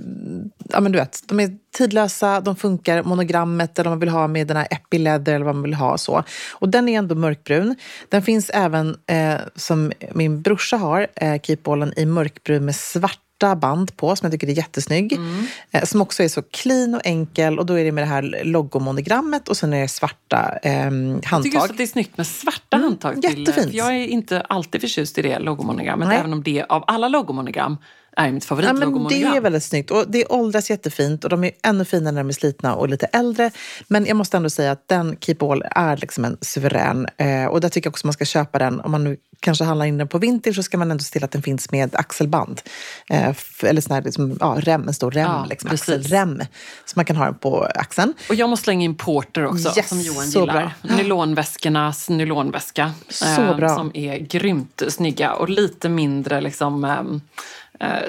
[0.69, 4.27] ja, men du vet, de är tidlösa, de funkar, monogrammet eller vad man vill ha
[4.27, 5.97] med den här epileather eller vad man vill ha.
[5.97, 6.23] så.
[6.51, 7.75] Och den är ändå mörkbrun.
[8.09, 13.55] Den finns även, eh, som min brorsa har, eh, keepballen i mörkbrun med svart svarta
[13.55, 15.13] band på som jag tycker är jättesnygg.
[15.13, 15.45] Mm.
[15.71, 18.41] Eh, som också är så clean och enkel och då är det med det här
[18.43, 21.71] logomonogrammet och sen är det svarta eh, Jag tycker handtag.
[21.71, 23.21] att det är snyggt med svarta handtag.
[23.21, 23.69] Till, jättefint.
[23.69, 26.17] för jag är inte alltid förtjust i det logomonogrammet, Nej.
[26.17, 27.77] även om det av alla logomonogram
[28.17, 29.31] är mitt Ja, favoritlogomonogram.
[29.31, 32.29] det är väldigt snyggt och det åldras jättefint och de är ännu finare när de
[32.29, 33.51] är slitna och lite äldre.
[33.87, 37.61] Men jag måste ändå säga att den Keep All är liksom en suverän eh, och
[37.61, 38.79] där tycker jag också man ska köpa den.
[38.81, 41.23] Om man nu kanske handlar in den på vintage så ska man ändå se till
[41.23, 42.61] att den finns med axelband.
[43.09, 45.89] Eh, eller sån här liksom, ja, rem, en stor rem, Ja, liksom, precis.
[45.89, 46.41] axelrem.
[46.85, 48.13] Så man kan ha den på axeln.
[48.29, 50.53] Och jag måste slänga in Porter också, Yes, som Johan så gillar.
[50.81, 50.95] bra.
[50.97, 52.83] Nylonväskornas nylonväska.
[53.07, 53.75] eh, Så bra.
[53.75, 57.01] Som är grymt snygga och lite mindre liksom, eh,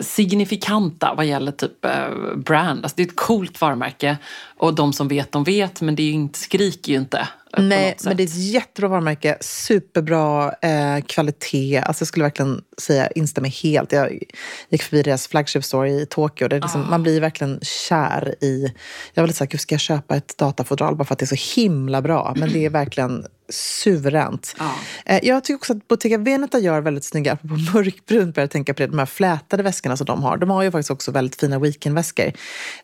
[0.01, 2.85] signifikanta vad gäller typ eh, brand.
[2.85, 4.17] Alltså, det är ett coolt varumärke
[4.57, 5.81] och de som vet, de vet.
[5.81, 7.19] Men det är inte, skriker ju inte.
[7.57, 9.37] eh, Nej, men det är ett jättebra varumärke.
[9.41, 11.79] Superbra eh, kvalitet.
[11.79, 13.93] Alltså jag skulle verkligen säga instämma helt.
[13.93, 14.19] Jag
[14.69, 16.49] gick förbi deras flagship store i Tokyo.
[16.49, 18.73] Det liksom, Man blir verkligen kär i...
[19.15, 21.61] Jag var lite såhär, ska jag köpa ett datafodral bara för att det är så
[21.61, 22.35] himla bra?
[22.37, 24.57] Men det är verkligen suveränt.
[24.59, 24.73] Ja.
[25.05, 28.75] Eh, jag tycker också att Bottega Veneta gör väldigt snygga, apropå mörkbrunt börjar jag tänka
[28.75, 30.37] på det, de här flätade väskorna som de har.
[30.37, 32.33] De har ju faktiskt också väldigt fina weekendväskor.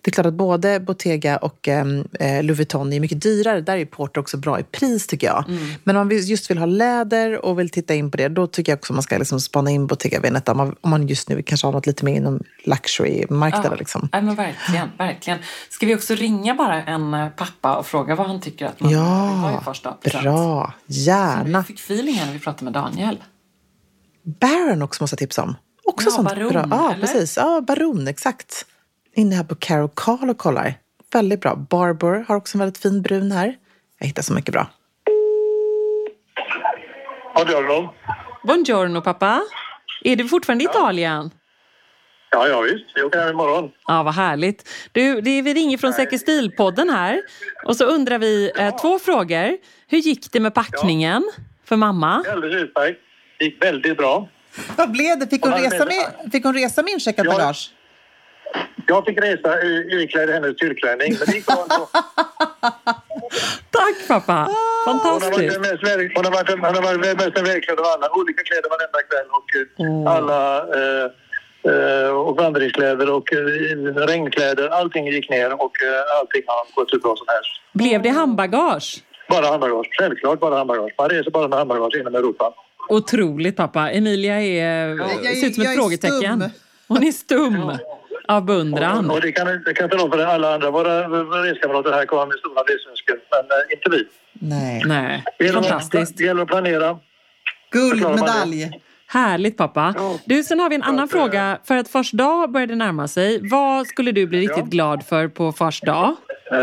[0.02, 3.60] Det är klart att både Bottega och ehm, eh, Louis Vuitton är mycket dyrare.
[3.60, 5.44] Där är Porter också bra i pris tycker jag.
[5.84, 8.72] Men om man just vill ha läder och vill titta in på det, då tycker
[8.72, 10.52] jag också man ska liksom spana in Bottega Veneta.
[10.52, 13.78] Om man, om man just nu kanske har något lite mer inom luxury-marknaden.
[13.78, 14.08] Liksom.
[14.12, 15.38] Ja, men verkligen, verkligen.
[15.70, 18.88] Ska vi också ringa bara en eh, pappa och fråga vad han tycker att man
[18.88, 20.24] vill ha Ja, i första present?
[20.24, 20.47] bra.
[20.86, 21.58] Gärna.
[21.58, 23.24] Jag fick feelingen när vi pratade med Daniel.
[24.22, 25.54] Baron också måste jag tipsa om.
[25.84, 26.66] Också Ja, sånt Baron, bra.
[26.70, 27.00] Ja, eller?
[27.00, 27.36] precis.
[27.36, 28.66] Ja, Baron, exakt.
[29.14, 30.74] Inne här på Caro Carl och kollar.
[31.12, 31.56] Väldigt bra.
[31.56, 33.56] Barber har också en väldigt fin brun här.
[33.98, 34.66] Jag hittar så mycket bra.
[37.34, 37.88] Ja, de.
[38.44, 39.42] Buongiorno pappa.
[40.04, 41.30] Är du fortfarande i Italien?
[42.30, 42.84] Ja, ja visst.
[42.94, 43.70] Vi åker hem imorgon.
[43.86, 44.68] Ja, vad härligt.
[44.92, 47.20] Du, det är, vi ringer från Säker stil-podden här.
[47.64, 49.56] Och så undrar vi eh, två frågor.
[49.88, 51.30] Hur gick det med packningen
[51.64, 52.24] för mamma?
[52.32, 53.00] Alldeles utmärkt.
[53.38, 54.28] Det gick väldigt bra.
[54.76, 55.26] Vad blev det?
[55.26, 57.32] Fick hon, Ja, resa med, fick hon resa med incheckat Ja.
[57.32, 57.70] bagage?
[58.86, 61.88] Jag fick resa i- iklädd hennes tyrklänning, men det gick bra ändå.
[63.70, 64.48] Tack pappa!
[64.86, 65.54] Hon har varit Fantastiskt.
[65.54, 68.10] den väl- hon har varit, hon har varit mest välklädd av alla.
[68.18, 71.10] Olika kläder varenda kväll och eh, alla eh, eh,
[72.26, 73.38] och vandringskläder och eh,
[74.06, 74.68] regnkläder.
[74.68, 77.50] Allting gick ner och eh, allting har gått hur bra som helst.
[77.72, 79.02] Blev det handbagage?
[79.28, 79.88] Bara handbagage.
[79.98, 80.92] Självklart bara handbagage.
[80.98, 82.54] Man reser bara med handbagage inom Europa.
[82.88, 83.90] Otroligt pappa.
[83.90, 86.40] Emilia är, Jag- ser ut som ett frågetecken.
[86.40, 86.50] stum.
[86.88, 87.72] Hon är stum
[88.28, 89.10] av beundran.
[89.10, 90.70] Och det kan, det kan jag tala om för alla andra.
[90.70, 91.02] Våra
[91.44, 94.04] reskamrater här kommer med stora resönsken, men eh, inte vi.
[94.32, 94.82] Nej.
[94.86, 96.16] Nej, Det gäller, att, fantastiskt.
[96.18, 96.98] det gäller att planera.
[97.70, 98.70] Guldmedalj.
[99.10, 99.94] Härligt pappa.
[99.96, 100.18] Ja.
[100.24, 101.58] Du, sen har vi en annan att, fråga.
[101.64, 103.48] För att fars dag börjar det närma sig.
[103.50, 104.70] Vad skulle du bli riktigt Ja.
[104.70, 106.16] glad för på fars dag?
[106.52, 106.58] Eh,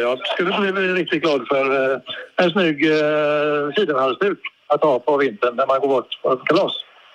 [0.00, 1.98] jag skulle bli riktigt glad för eh,
[2.36, 6.72] en snygg uh, sidenhalsduk att ha på vintern när man går bort på kalas.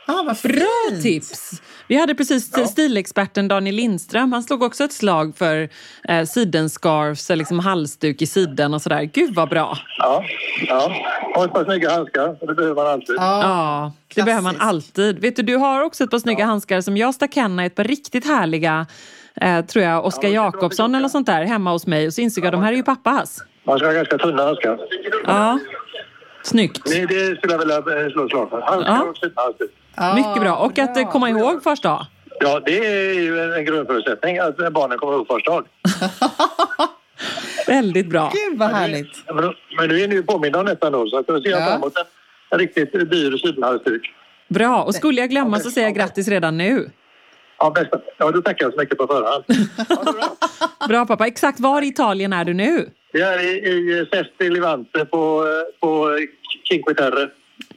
[0.10, 1.62] Ah, vad Bra tips!
[1.88, 2.66] Vi hade precis Ja.
[2.66, 4.34] stilexperten Daniel Lindström.
[4.34, 5.70] Han slog också ett slag för
[6.10, 9.04] eh, sidenscarfs, eller liksom halsduk i siden och sådär.
[9.04, 9.78] Gud vad bra!
[9.98, 10.24] Ja,
[10.68, 10.92] ja.
[11.36, 13.16] Och ett par snygga handskar, det behöver man alltid.
[13.18, 13.42] Ja.
[13.44, 15.20] Ja, det behöver man alltid.
[15.20, 17.84] Vet du, du har också ett par snygga handskar som jag stack henne ett par
[17.84, 18.86] riktigt härliga,
[19.42, 22.08] eh, tror jag, Oskar Ja, Jakobsson eller sånt där hemma hos mig.
[22.08, 23.38] Och så insåg jag de här är ju pappas.
[23.64, 24.80] Man ska ha ganska tunna handskar.
[25.26, 25.60] Ja,
[26.44, 26.82] snyggt.
[26.86, 28.62] Det, det skulle jag vilja eh, slå ett slag för.
[28.62, 29.04] Handskar Ja.
[29.04, 29.72] och sidenhalsduk.
[29.98, 30.56] Ja, Mycket bra.
[30.56, 32.06] Och att komma ihåg fars dag.
[32.40, 35.66] Ja, det är ju en grundförutsättning att barnen kommer ihåg första dag.
[37.68, 38.32] Väldigt bra.
[38.34, 39.24] Gud vad härligt.
[39.78, 41.66] Men, nu är ni ju påminna om detta då, så att då ser jag Ja.
[41.66, 41.94] fram emot
[42.50, 44.14] en, riktigt dyr sidenhalsduk.
[44.48, 44.84] Bra.
[44.84, 46.90] Och skulle jag glömma så säger jag grattis redan nu.
[47.60, 48.00] Ja, bästa.
[48.18, 49.44] Ja, då tackar jag så mycket på förhand.
[49.90, 50.88] Ja, bra.
[50.88, 51.28] Bra pappa.
[51.28, 52.90] Exakt var i Italien är du nu?
[53.14, 56.20] Vi är i, i Sesti Levante på, eh, på
[56.70, 57.30] Cinque Terre.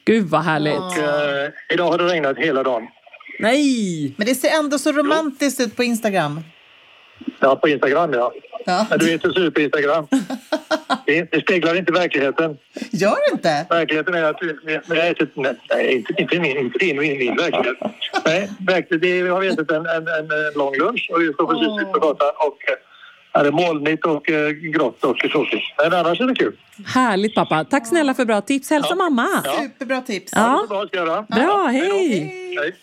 [0.05, 0.79] Gud vad härligt.
[0.79, 2.89] Och, eh, idag har det regnat hela dagen.
[3.39, 4.15] Nej!
[4.17, 6.41] Men det ser ändå så romantiskt ut på Instagram.
[7.41, 8.33] Ja, på Instagram ja.
[8.67, 8.87] Ja.
[8.91, 10.07] Men du vet hur ser ut på Instagram.
[11.07, 12.57] Det, det speglar inte verkligheten.
[12.91, 13.67] Gör det inte?
[13.71, 15.37] Verkligheten är att vi, har ätit...
[15.37, 17.77] Nej, inte, inte, min, inte din och min verklighet.
[18.25, 21.83] Nej, verkligen, det, vi har ätit en, en, en, lång lunch och vi står precis
[21.83, 22.59] ute på gatan och
[23.33, 25.63] är molnigt och eh, grått och tråkigt.
[25.83, 26.57] Men annars är det kul.
[26.87, 27.65] Härligt pappa.
[27.65, 28.71] Tack snälla för bra tips.
[28.71, 29.29] Hälsa mamma.
[29.45, 29.53] Ja.
[29.63, 30.33] Superbra tips.
[30.35, 30.61] Ja.
[30.63, 31.23] Det bra göra.
[31.23, 32.57] Bra, hej hej!
[32.59, 32.75] Hej.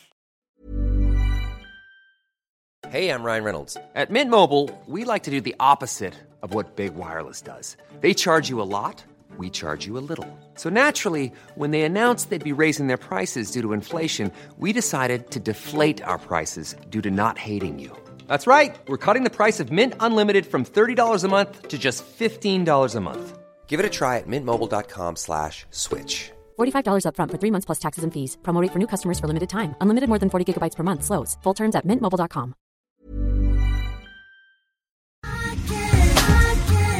[2.89, 3.77] Hey, I'm Ryan Reynolds.
[3.95, 7.75] At Mint Mobile, we like to do the opposite of what Big Wireless does.
[7.99, 9.03] They charge you a lot,
[9.37, 10.25] we charge you a little.
[10.55, 15.31] So naturally, when they announced they'd be raising their prices due to inflation, we decided
[15.31, 17.91] to deflate our prices due to not hating you.
[18.27, 18.75] That's right.
[18.87, 23.01] We're cutting the price of Mint Unlimited from $30 a month to just $15 a
[23.01, 23.37] month.
[23.67, 26.31] Give it a try at mintmobile.com slash switch.
[26.57, 28.37] $45 upfront for three months plus taxes and fees.
[28.43, 29.75] Promo rate for new customers for limited time.
[29.81, 31.03] Unlimited more than 40 gigabytes per month.
[31.03, 31.37] Slows.
[31.43, 32.53] Full terms at mintmobile.com.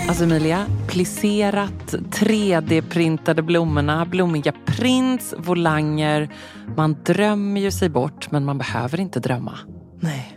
[0.08, 6.30] Alltså Emilia, plisserat, 3D-printade blommorna, blommiga prints, volanger.
[6.76, 9.58] Man drömmer ju sig bort, men man behöver inte drömma.
[10.00, 10.37] Nej.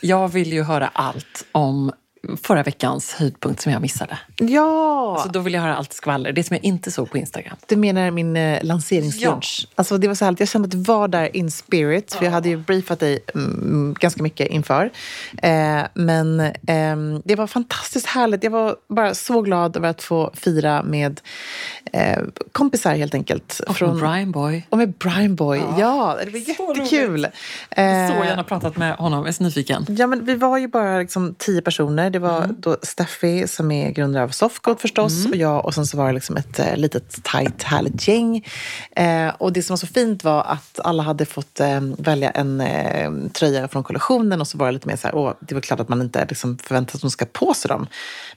[0.00, 1.92] Jag vill ju höra allt om
[2.42, 4.18] förra veckans höjdpunkt som jag missade.
[4.38, 5.20] Ja!
[5.22, 7.56] Så då vill jag höra allt skvaller, det som jag inte såg på Instagram.
[7.66, 9.68] Du menar min eh, lanseringslunch?
[9.74, 10.40] Alltså det var så härligt.
[10.40, 12.14] Jag kände att du var där in spirit.
[12.14, 14.90] För jag hade ju briefat dig mm, ganska mycket inför.
[15.42, 18.44] Eh, men ehm, det var fantastiskt härligt.
[18.44, 21.20] Jag var bara så glad över att få fira med
[21.92, 22.18] eh,
[22.52, 23.60] kompisar helt enkelt.
[23.68, 24.66] Och från Brian Boy.
[24.70, 25.62] Och med Brian Boy.
[25.78, 27.24] Ja, det var jättekul.
[27.24, 27.30] Eh,
[27.70, 29.86] Så gärna pratat med honom, jag är så nyfiken.
[29.88, 32.09] Ja, men vi var ju bara liksom tio personer.
[32.12, 32.56] Det var Mm.
[32.58, 36.12] då Steffi som är grundare av Softcode förstås och jag och sen så var det
[36.12, 38.46] liksom ett eh, litet tajt härligt gäng.
[38.96, 42.60] Eh, och det som var så fint var att alla hade fått eh, välja en
[42.60, 45.62] eh, tröja från kollektionen och så var det lite mer så här, åh, det var
[45.62, 47.86] klart att man inte liksom förväntar sig att de ska på sig dem.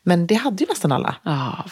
[0.04, 1.16] Men det hade ju nästan alla.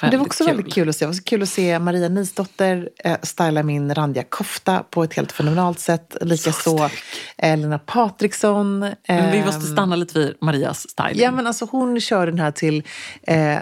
[0.01, 0.55] Men det var också kul.
[0.55, 1.05] väldigt kul att se.
[1.05, 5.13] Det var så kul att se Maria Nisdotter eh, styla min randiga kofta på ett
[5.13, 6.17] helt fenomenalt sätt.
[6.21, 6.89] Likaså
[7.37, 8.79] eh, Lena Patriksson.
[8.79, 11.21] Men vi ehm, måste stanna lite vid Marias styling.
[11.21, 12.83] Ja, men alltså hon kör den här till
[13.27, 13.59] eh,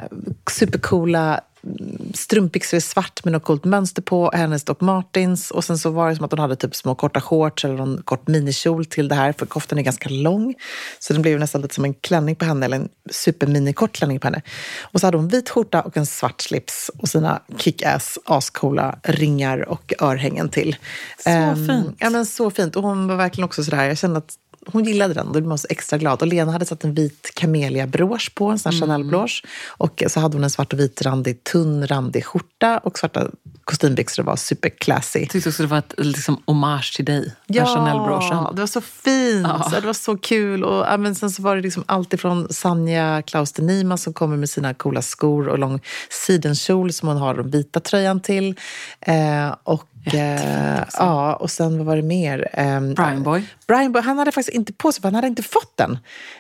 [0.52, 1.42] supercoola
[2.14, 5.52] strumpbyxor i svart med något coolt mönster på, hennes Doc Martens.
[5.52, 8.02] Och sen så var det som att hon hade typ små korta shorts eller någon
[8.04, 10.56] kort minikjol till det här, för koftan är ganska lång.
[11.00, 14.28] Så den blev nästan lite som en klänning på henne, eller en superminikort klänning på
[14.28, 14.42] henne.
[14.82, 19.70] Och så hade hon vit skjorta och en svart slips och sina kick-ass ascoola ringar
[19.70, 20.76] och örhängen till.
[21.18, 21.98] Så fint.
[22.00, 22.76] Ja, men så fint.
[22.76, 25.58] Och hon var verkligen också sådär, jag kände att hon gillade den då blev man
[25.58, 26.22] så extra glad.
[26.22, 28.82] Och Lena hade satt en vit camellia-brosch på, en sån Mm.
[28.82, 29.44] här Chanel-brosch.
[29.68, 33.28] Och så hade hon en svart och vit randig, tunn randig skjorta och svarta
[33.64, 34.24] kostymbyxor.
[34.24, 35.20] Det var superclassy.
[35.20, 38.56] Jag tyckte också det var ett liksom, hommage till dig, ja, Chanel-broschen.
[38.56, 39.48] det var så fint.
[39.48, 39.64] Ja.
[39.70, 40.64] Så det var så kul.
[40.64, 44.14] Och, ja, men sen så var det liksom allt ifrån Sanja Klaus de Nima som
[44.14, 48.56] kommer med sina coola skor och lång sidenkjol som hon har den vita tröjan till.
[49.02, 52.50] Eh, och, eh, ja, och sen vad var det mer?
[52.54, 53.44] Eh, Brian Boy.
[53.68, 55.92] Brian Boy, han hade faktiskt inte på sig, för han hade inte fått den.
[55.92, 55.98] Eh,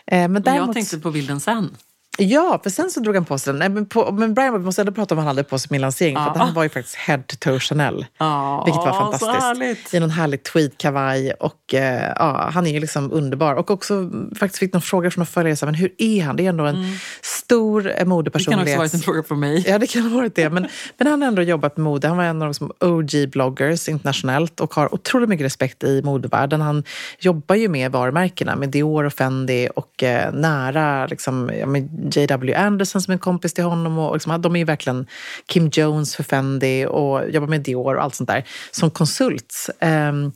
[0.08, 1.78] men Men däremot, jag tänkte på bilden sen.
[2.20, 3.60] Ja, för sen så drog han på sig den.
[3.60, 5.68] Nej, men, på, men Brian vi måste ändå prata om vad han hade på sig
[5.72, 6.16] min lansering.
[6.16, 8.06] För att han var ju faktiskt head to toe Chanel.
[8.18, 9.94] Ja, vilket var fantastiskt.
[9.94, 11.32] I någon härlig tweedkavaj.
[11.32, 13.54] Och eh, ja, han är ju liksom underbar.
[13.54, 16.36] Och också faktiskt fick någon fråga från en följare, men hur är han?
[16.36, 18.68] Det är ändå en stor eh, Det kan modepersonlighet.
[18.68, 19.64] också varit en fråga från mig.
[19.68, 20.50] Ja, det kan ha varit det.
[20.50, 22.08] Men, men han har ändå jobbat med mode.
[22.08, 26.62] Han var en av de som OG-bloggers internationellt och har otroligt mycket respekt i modevärlden.
[26.62, 26.84] Han
[27.20, 32.54] jobbar ju med varumärkena, med Dior och Fendi och eh, nära liksom, ja, med J.W.
[32.54, 33.98] Anderson som är en kompis till honom.
[33.98, 35.08] Och, liksom, de är ju verkligen
[35.46, 39.70] Kim Jones för Fendi och jobbar med Dior och allt sånt där som konsult.
[39.82, 40.32] Um,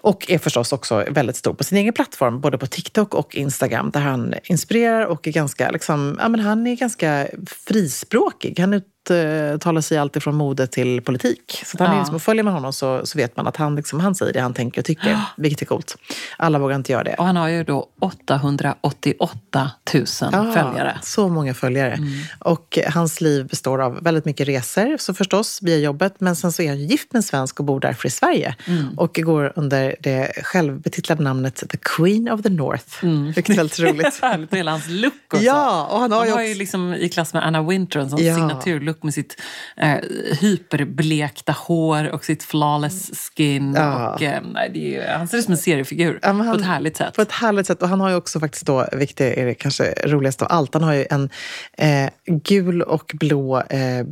[0.00, 3.90] och är förstås också väldigt stor på sin egen plattform, både på TikTok och Instagram,
[3.90, 8.58] där han inspirerar och är ganska, liksom, ja, men han är ganska frispråkig.
[8.58, 11.62] Han uttalar sig alltid från mode till politik.
[11.64, 11.98] Så han är Ja.
[11.98, 14.40] liksom, och följer man honom så, så vet man att han, liksom, han säger det
[14.40, 15.96] han tänker och tycker, vilket är coolt.
[16.36, 17.14] Alla vågar inte göra det.
[17.14, 20.98] Och han har ju då 888 000 Ja, följare.
[21.02, 21.92] Så många följare.
[21.92, 22.08] Mm.
[22.38, 26.14] Och hans liv består av väldigt mycket resor, så förstås, via jobbet.
[26.18, 28.54] Men sen så är han gift med en svensk och bor därför i Sverige.
[28.66, 28.98] Mm.
[28.98, 33.04] Och går under det självbetitlade namnet The Queen of the North.
[33.34, 34.20] Vilket är väldigt roligt.
[34.50, 35.44] Hela hans look också.
[35.44, 38.10] Ja, och han har han ju också- ju liksom i klass med Anna Wintour en
[38.10, 38.34] sån Ja.
[38.34, 39.42] signaturlook med sitt
[39.76, 39.96] eh,
[40.40, 43.74] hyperblekta hår och sitt flawless skin.
[43.76, 44.14] Ja.
[44.14, 46.50] Och, eh, nej, det är, ju- han ser ut som en seriefigur Ja, men på
[46.50, 47.14] han- ett härligt sätt.
[47.14, 47.82] På ett härligt sätt.
[47.82, 50.82] Och han har ju också faktiskt då, vilket är det kanske roligaste av allt, han
[50.82, 51.30] har ju en
[51.78, 52.10] eh,
[52.44, 54.04] gul och blå eh,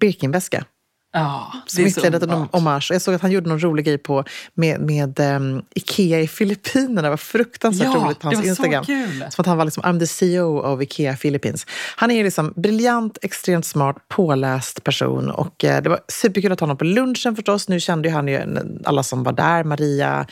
[0.00, 0.64] Birkinväska.
[1.12, 2.88] Ja, Som det är så en hommage.
[2.92, 7.02] Jag såg att han gjorde någon rolig grej på, med, med um, Ikea i Filippinerna.
[7.02, 8.84] Det var fruktansvärt Ja, roligt på hans var så Instagram.
[8.84, 9.24] kul.
[9.30, 11.66] Som att han var liksom, I'm the CEO of Ikea Philippines.
[11.96, 15.30] Han är liksom briljant, extremt smart, påläst person.
[15.30, 17.68] Och eh, det var superkul att ha honom på lunchen förstås.
[17.68, 18.40] Nu kände ju han ju
[18.84, 19.64] alla som var där.
[19.64, 20.26] Maria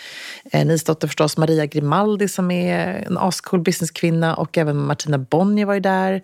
[0.52, 5.74] eh, Nisdotter förstås, Maria Grimaldi som är en ascool businesskvinna och även Martina Bonnier var
[5.74, 6.22] ju där.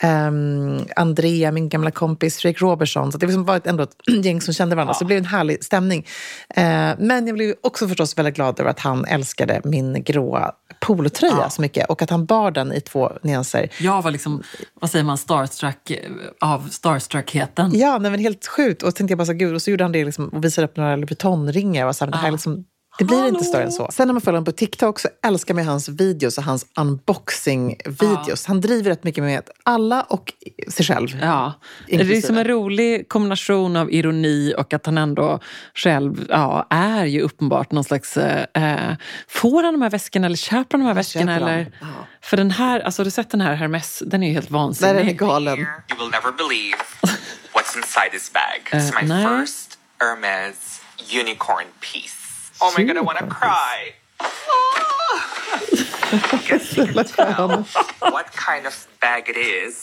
[0.00, 3.12] Ehm, Andrea, min gamla kompis, Fredrik Robertsson.
[3.12, 4.94] Så det liksom var ett- ändå ett gäng som kände varandra.
[4.94, 6.06] Så det blev en härlig stämning.
[6.48, 6.62] Eh,
[6.98, 11.62] men jag blev också förstås väldigt glad över att han älskade min gråa polotröja så
[11.62, 13.68] mycket och att han bar den i två nyanser.
[13.80, 14.42] Jag var liksom,
[14.80, 15.92] vad säger man, starstruck
[16.40, 17.70] av starstruckheten.
[17.74, 18.82] Ja, nej, men helt sjukt.
[18.82, 20.66] Och så tänkte jag bara så gud, och så gjorde han det liksom, och visade
[20.66, 21.86] upp några Louis Vuitton-ringar.
[21.86, 22.64] Och så här, men det här är liksom,
[22.98, 23.88] det blir inte större än så.
[23.92, 28.46] Sen när man följer honom på TikTok så älskar man hans videos och hans unboxing-videos.
[28.46, 30.32] Han driver rätt mycket med alla och
[30.68, 31.18] sig själv.
[31.20, 31.52] Ja,
[31.86, 35.40] det är som en rolig kombination av ironi och att han ändå
[35.74, 38.16] själv ja, är ju uppenbart någon slags...
[38.16, 38.96] Eh,
[39.28, 41.36] får han de här väskorna eller köper han de här väskorna?
[41.36, 41.72] Eller?
[42.20, 44.02] För den här, alltså har du sett den här Hermes?
[44.06, 45.06] Den är ju helt är vansinnig.
[45.06, 45.58] den galen.
[45.58, 46.78] You will never believe
[47.54, 48.80] what's inside this bag.
[48.80, 49.28] It's Uh, my no.
[49.28, 50.80] first Hermes
[51.12, 52.17] unicorn piece.
[52.60, 53.92] Oh my god, I want to cry.
[56.48, 57.62] Guess you can tell
[58.00, 59.82] what kind of bag it is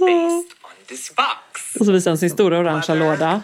[0.00, 1.76] based on this box.
[1.80, 3.42] Och så visar han sin stora orangea låda.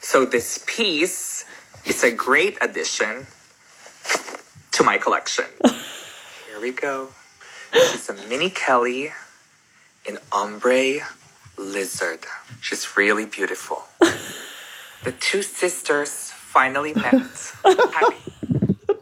[0.00, 1.46] So this piece
[1.84, 3.26] is a great addition
[4.70, 5.44] to my collection.
[6.48, 7.08] Here we go.
[7.72, 9.12] She's a mini Kelly
[10.04, 11.00] in ombre
[11.56, 12.20] lizard.
[12.60, 13.78] She's really beautiful.
[15.02, 17.22] The two sisters finally met.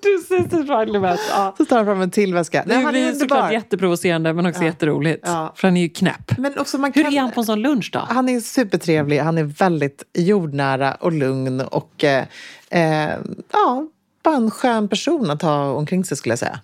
[0.02, 1.18] Du så finally med.
[1.30, 1.54] Ja.
[1.58, 2.64] Så tar han fram en till väska.
[2.66, 5.22] Det han är såklart jätteprovocerande men också jätteroligt.
[5.26, 5.52] Ja.
[5.56, 6.38] För han är ju knäpp.
[6.38, 7.98] Men också man Hur kan- är han på en sån lunch då?
[8.08, 12.24] Han är supertrevlig, han är väldigt jordnära och lugn och eh,
[12.70, 13.10] eh,
[13.52, 13.86] ja,
[14.24, 16.60] bara en skön person att ha omkring sig skulle jag säga.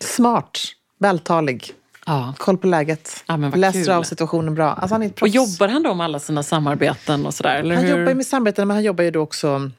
[0.00, 0.58] Smart,
[1.00, 1.72] vältalig,
[2.06, 2.34] Ja.
[2.38, 4.72] koll på läget, Ja, läser av situationen bra.
[4.72, 5.34] Alltså han är ett Och proffs.
[5.34, 7.54] jobbar han då med alla sina samarbeten och sådär?
[7.56, 7.90] Eller Han hur?
[7.98, 9.70] jobbar ju med samarbeten, men han jobbar ju då också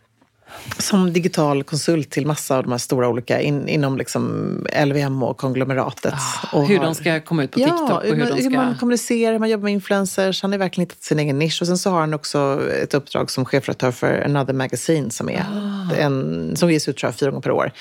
[0.78, 4.46] som digital konsult till massa av de här stora olika in, inom liksom
[4.86, 6.14] LVM och konglomeratet.
[6.54, 8.34] och Ah, hur har- de ska komma ut på Ja, TikTok och hur man, de
[8.34, 8.44] ska...
[8.44, 10.42] hur man kommunicerar, hur man jobbar med influencers.
[10.42, 11.62] Han har verkligen hittat sin egen nisch.
[11.62, 15.46] Och sen så har han också ett uppdrag som chefredaktör för Another Magazine som, är
[15.54, 15.96] Ah.
[15.96, 17.72] en, som ges ut tror jag, fyra gånger per år.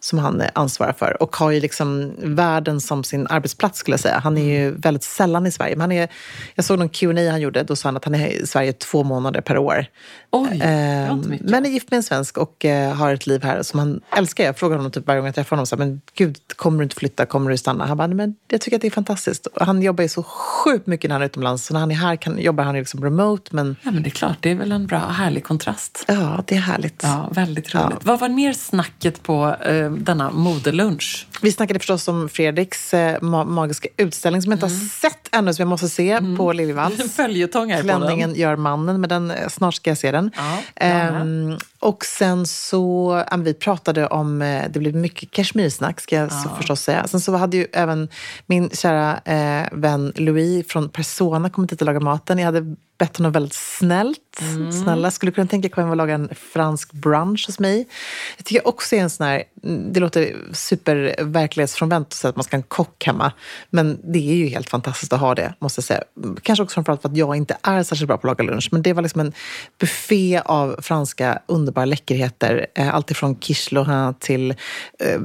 [0.00, 1.22] Som han ansvarar för.
[1.22, 4.18] Och har ju liksom världen som sin arbetsplats skulle jag säga.
[4.18, 5.74] Han är ju väldigt sällan i Sverige.
[5.76, 6.08] Men han är,
[6.54, 7.62] jag såg någon Q&A han gjorde.
[7.62, 9.86] Då sa han att han är i Sverige två månader per år.
[10.30, 11.50] Oj, det var Ehm, inte mycket.
[11.50, 14.44] men är gift med en svensk och eh, har ett liv här som han älskar.
[14.44, 16.84] Jag frågar honom typ varje gång jag träffar honom, så här, men gud, kommer du
[16.84, 17.86] inte flytta, kommer du stanna?
[17.86, 19.46] Han bara, "Nej, men jag tycker att det är fantastiskt.
[19.46, 21.66] Och han jobbar ju så sjukt mycket när han är utomlands.
[21.66, 24.10] Så när han är här kan, jobbar han liksom remote, men Ja, men det är
[24.10, 26.04] klart, det är väl en bra, härlig kontrast.
[26.08, 27.00] ja, det är härligt.
[27.02, 27.86] Ja, väldigt roligt.
[27.90, 27.98] Ja.
[28.02, 31.26] Vad var mer snacket på eh, denna modelunch?
[31.42, 34.78] Vi snackade förstås om Fredriks eh, ma- magiska utställning som jag inte Mm.
[34.78, 37.12] har sett ännu, som jag måste se på En Liljevalchs.
[37.16, 38.38] följetong här på Klänningen den.
[38.40, 40.30] gör mannen, men den, eh, snart ska jag se den.
[40.36, 40.58] Ja.
[40.76, 46.32] Ehm, och sen så, ja, vi pratade om, eh, det blev mycket kashmirsnack ska jag
[46.32, 47.06] så förstås säga.
[47.06, 48.08] Sen så hade ju även
[48.46, 52.38] min kära eh, vän Louis från Persona kommit hit och lagat maten.
[52.38, 54.18] Jag hade öppet och väldigt snällt.
[54.40, 54.72] Mm.
[54.72, 57.88] Snälla, skulle kunna tänka mig att laga en fransk brunch hos mig.
[58.36, 59.44] Jag tycker också är en sån här,
[59.92, 63.32] det låter super verklighetsfrånvänt att säga att man ska ha en kock hemma.
[63.70, 66.02] Men det är ju helt fantastiskt att ha det, måste jag säga.
[66.42, 68.68] Kanske också framförallt för att jag inte är särskilt bra på att laga lunch.
[68.72, 69.32] Men det var liksom en
[69.80, 72.66] buffé av franska underbara läckerheter.
[72.74, 74.50] Eh, allt ifrån quiche Lorrain till
[74.98, 75.20] eh,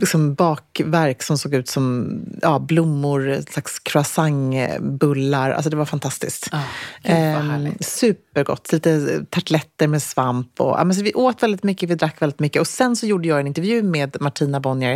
[0.00, 5.50] liksom bakverk som såg ut som ja, blommor, slags croissantbullar.
[5.50, 6.48] Alltså det var fantastiskt.
[6.52, 6.62] Ah,
[7.08, 8.72] Eh, supergott.
[8.72, 10.60] Lite tartletter med svamp.
[10.60, 12.60] Och, ja, men så vi åt väldigt mycket, vi drack väldigt mycket.
[12.60, 14.94] Och sen så gjorde jag en intervju med Martina Bonnier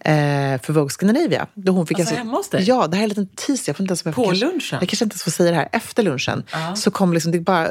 [0.00, 1.46] eh, för Vogue Scandinavia.
[1.54, 2.62] Då hon fick Alltså hemma hos dig?
[2.62, 3.70] Ja, det här är en liten teaser.
[3.70, 4.78] Jag får inte ens, jag På kanske, lunchen?
[4.80, 5.68] Jag kanske inte ens får säga det här.
[5.72, 6.44] Efter lunchen
[6.74, 7.68] så kom liksom, det bara,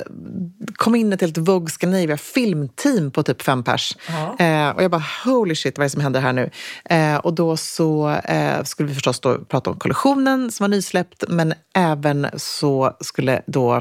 [0.74, 3.98] kom in ett helt Vogue Scandinavia filmteam på typ fem pers.
[4.39, 6.50] Eh, och jag bara, holy shit, vad är det som händer här nu?
[6.86, 11.24] Eh, och då så eh, skulle vi förstås då prata om kollektionen som var nysläppt,
[11.28, 13.81] men även så skulle då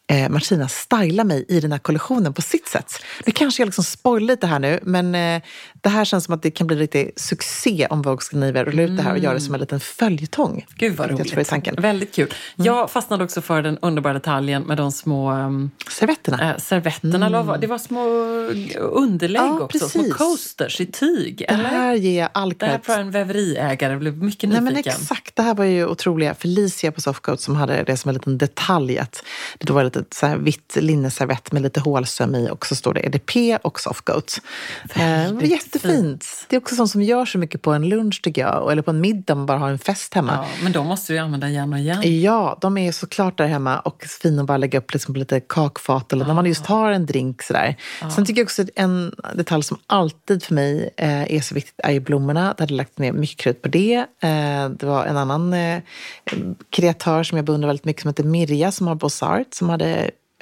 [0.11, 2.93] eh, Martina styla mig i den här kollektionen på sitt sätt.
[3.25, 5.41] Nu kanske jag liksom spoilar lite här nu, men eh,
[5.81, 8.97] det här känns som att det kan bli lite succé om Vogue Scandinavia rullar ut
[8.97, 10.65] det här och gör det som en liten följetong.
[10.75, 11.47] Gud vad Jag roligt.
[11.49, 11.75] tanken.
[11.79, 12.33] Väldigt kul.
[12.55, 16.51] Jag fastnade också för den underbara detaljen med de små um, Servetterna.
[16.51, 17.43] äh, servetterna.
[17.43, 18.01] var- Det var små
[18.79, 19.89] underlägg Ja, också.
[19.89, 20.15] Små precis.
[20.17, 21.37] coasters i tyg.
[21.37, 21.63] det Eller?
[21.63, 24.83] här ger jag all Det här tror jag en väveriägare blev mycket Nej, nyfiken.
[24.85, 26.35] men exakt, det här var ju otroliga.
[26.35, 28.97] Felicia på Softcoat som hade det som en liten detalj.
[28.99, 29.23] Att
[29.57, 32.93] det då var lite så här vitt linneservett med lite hålsöm i och så står
[32.93, 34.37] det EDP och Softcoat.
[34.89, 36.25] Eh, det Väldigt jättefint.
[36.49, 38.71] Det är också sånt som gör så mycket på en lunch tycker jag.
[38.71, 40.33] Eller på en middag om man bara har en fest hemma.
[40.33, 42.21] Ja, men de måste du ju använda igen och igen.
[42.21, 45.39] Ja, de är såklart där hemma och fina att bara lägga upp liksom på lite
[45.39, 47.41] kakfat eller när man just har en drink.
[47.41, 47.75] Sådär.
[48.15, 51.79] Sen tycker jag också att en detalj som alltid för mig eh, är så viktigt
[51.83, 52.53] är ju blommorna.
[52.57, 54.05] Jag hade lagt ner mycket krut på det.
[54.19, 55.55] Eh, det var en annan
[56.69, 59.90] kreatör som jag beundrar väldigt mycket som heter Mirja som har Bossart som hade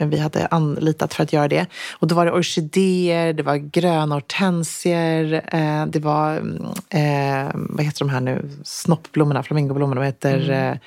[0.02, 1.66] vi hade anlitat för att göra det.
[1.92, 6.56] Och då var det orkidéer, det var gröna hortensier, eh, det var, mm,
[6.90, 10.78] eh, vad heter de här nu, snoppblommorna, flamingoblommorna, vad heter, eh,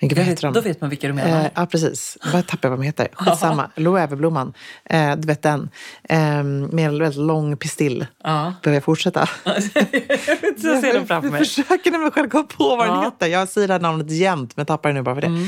[0.00, 0.52] men gud, vad Jag heter de?
[0.54, 1.40] då vet man vilka du menar.
[1.44, 2.18] Eh, ja, precis.
[2.32, 3.08] Jag vad de heter?
[3.12, 3.70] Skitsamma.
[3.76, 4.52] Loeveblomman.
[4.84, 5.70] Eh, du vet den.
[6.08, 8.06] Eh, med en väldigt lång pistill.
[8.24, 8.54] Ja.
[8.62, 9.26] Behöver jag fortsätta?
[10.56, 11.40] Så ser de framför mig.
[11.40, 13.04] Jag försöker när mig själv komma på vad den Ja.
[13.04, 13.26] heter.
[13.26, 15.46] Jag säger det här namnet jämt, men jag tappar det nu bara för det.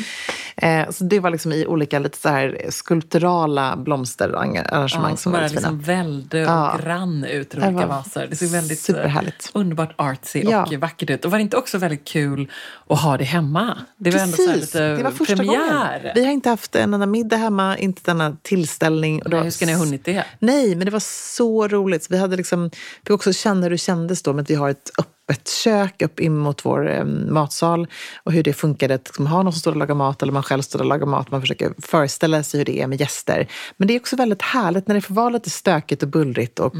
[0.62, 5.48] Eh, så det var liksom i olika lite så här skulpturala blomsterarrangemang Ja, som var
[5.48, 6.78] liksom välde och Ja.
[6.84, 8.26] grann ut ur olika vaser.
[8.30, 9.50] Det såg väldigt eh, superhärligt.
[9.54, 10.66] underbart artsy Ja.
[10.66, 11.24] och vackert ut.
[11.24, 12.50] Och var det inte också väldigt kul
[12.88, 13.78] att ha det hemma?
[13.96, 15.98] Det var ändå så här Precis, lite det var första premiär.
[15.98, 16.12] gången.
[16.14, 19.22] Vi har inte haft en enda middag hemma, inte denna tillställning.
[19.26, 20.24] Nej, hur ska ni ha hunnit det?
[20.38, 21.02] Nej, men det var
[21.36, 22.06] så roligt.
[22.10, 22.70] Vi hade liksom,
[23.02, 26.20] fick också känna hur det kändes då med att vi har ett öppet kök upp
[26.20, 27.86] in mot vår eh, matsal
[28.22, 30.42] och hur det funkade att liksom, ha någon som står och lagar mat eller man
[30.42, 31.30] själv står och lagar mat.
[31.30, 33.48] Man försöker föreställa sig hur det är med gäster.
[33.76, 36.74] Men det är också väldigt härligt när det får vara lite stökigt och bullrigt och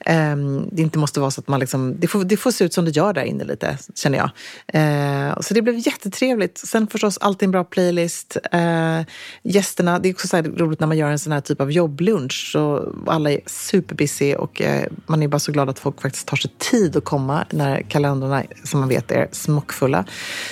[0.00, 2.74] ehm, det inte måste vara så att man liksom, det får, det får se ut
[2.74, 4.30] som det gör där inne lite, känner jag.
[4.66, 6.58] Eh, så det blev jättetrevligt.
[6.58, 8.36] Sen förstås alltid en bra playlist.
[8.52, 9.00] Eh,
[9.42, 12.50] gästerna, det är också så roligt när man gör en sån här typ av jobblunch
[12.52, 16.36] så alla är superbusy och eh, man är bara så glad att folk faktiskt tar
[16.36, 20.04] sig tid att komma när kalendrarna, som man vet, är smockfulla.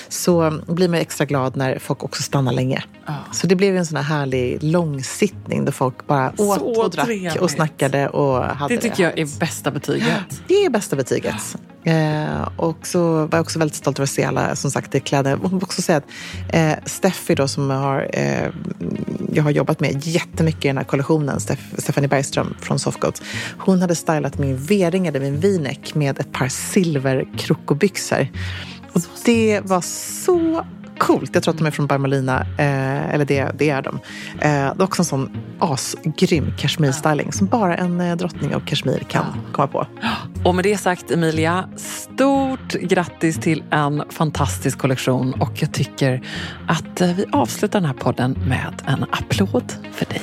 [0.09, 2.85] Så blir man extra glad när folk också stannar länge.
[3.33, 7.07] Så det blev en sån här härlig långsittning där folk bara åt Så och drack
[7.07, 7.37] trevligt.
[7.37, 9.35] och snackade och hade Det tycker jag härligt.
[9.37, 10.43] är bästa betyget.
[10.49, 11.57] Det är bästa betyget.
[11.85, 15.01] Eh, och så var jag också väldigt stolt över att se alla som sagt i
[15.01, 15.31] kläder.
[15.31, 16.05] Jag måste också säga att
[16.55, 18.49] eh, Steffi då som har, eh,
[19.35, 23.23] jag har jobbat med jättemycket i den här kollektionen, Steff, Stephanie Bergström från Softgoat.
[23.59, 28.29] Hon hade stylat min V-ring, eller min V-neck med ett par silverkrokobyxor.
[28.93, 29.81] Och det var
[30.25, 30.67] så
[30.99, 31.31] coolt.
[31.35, 33.95] Jag tror att de är från Barmalina, eh, eller det, det är de.
[33.95, 38.99] Eh, det är också en sån asgrym kashmir-styling som bara en eh, drottning av kashmir
[38.99, 39.87] kan komma på.
[40.45, 46.23] Och med det sagt Emilia, stort grattis till en fantastisk kollektion och jag tycker
[46.69, 50.23] att eh, vi avslutar den här podden med en applåd för dig.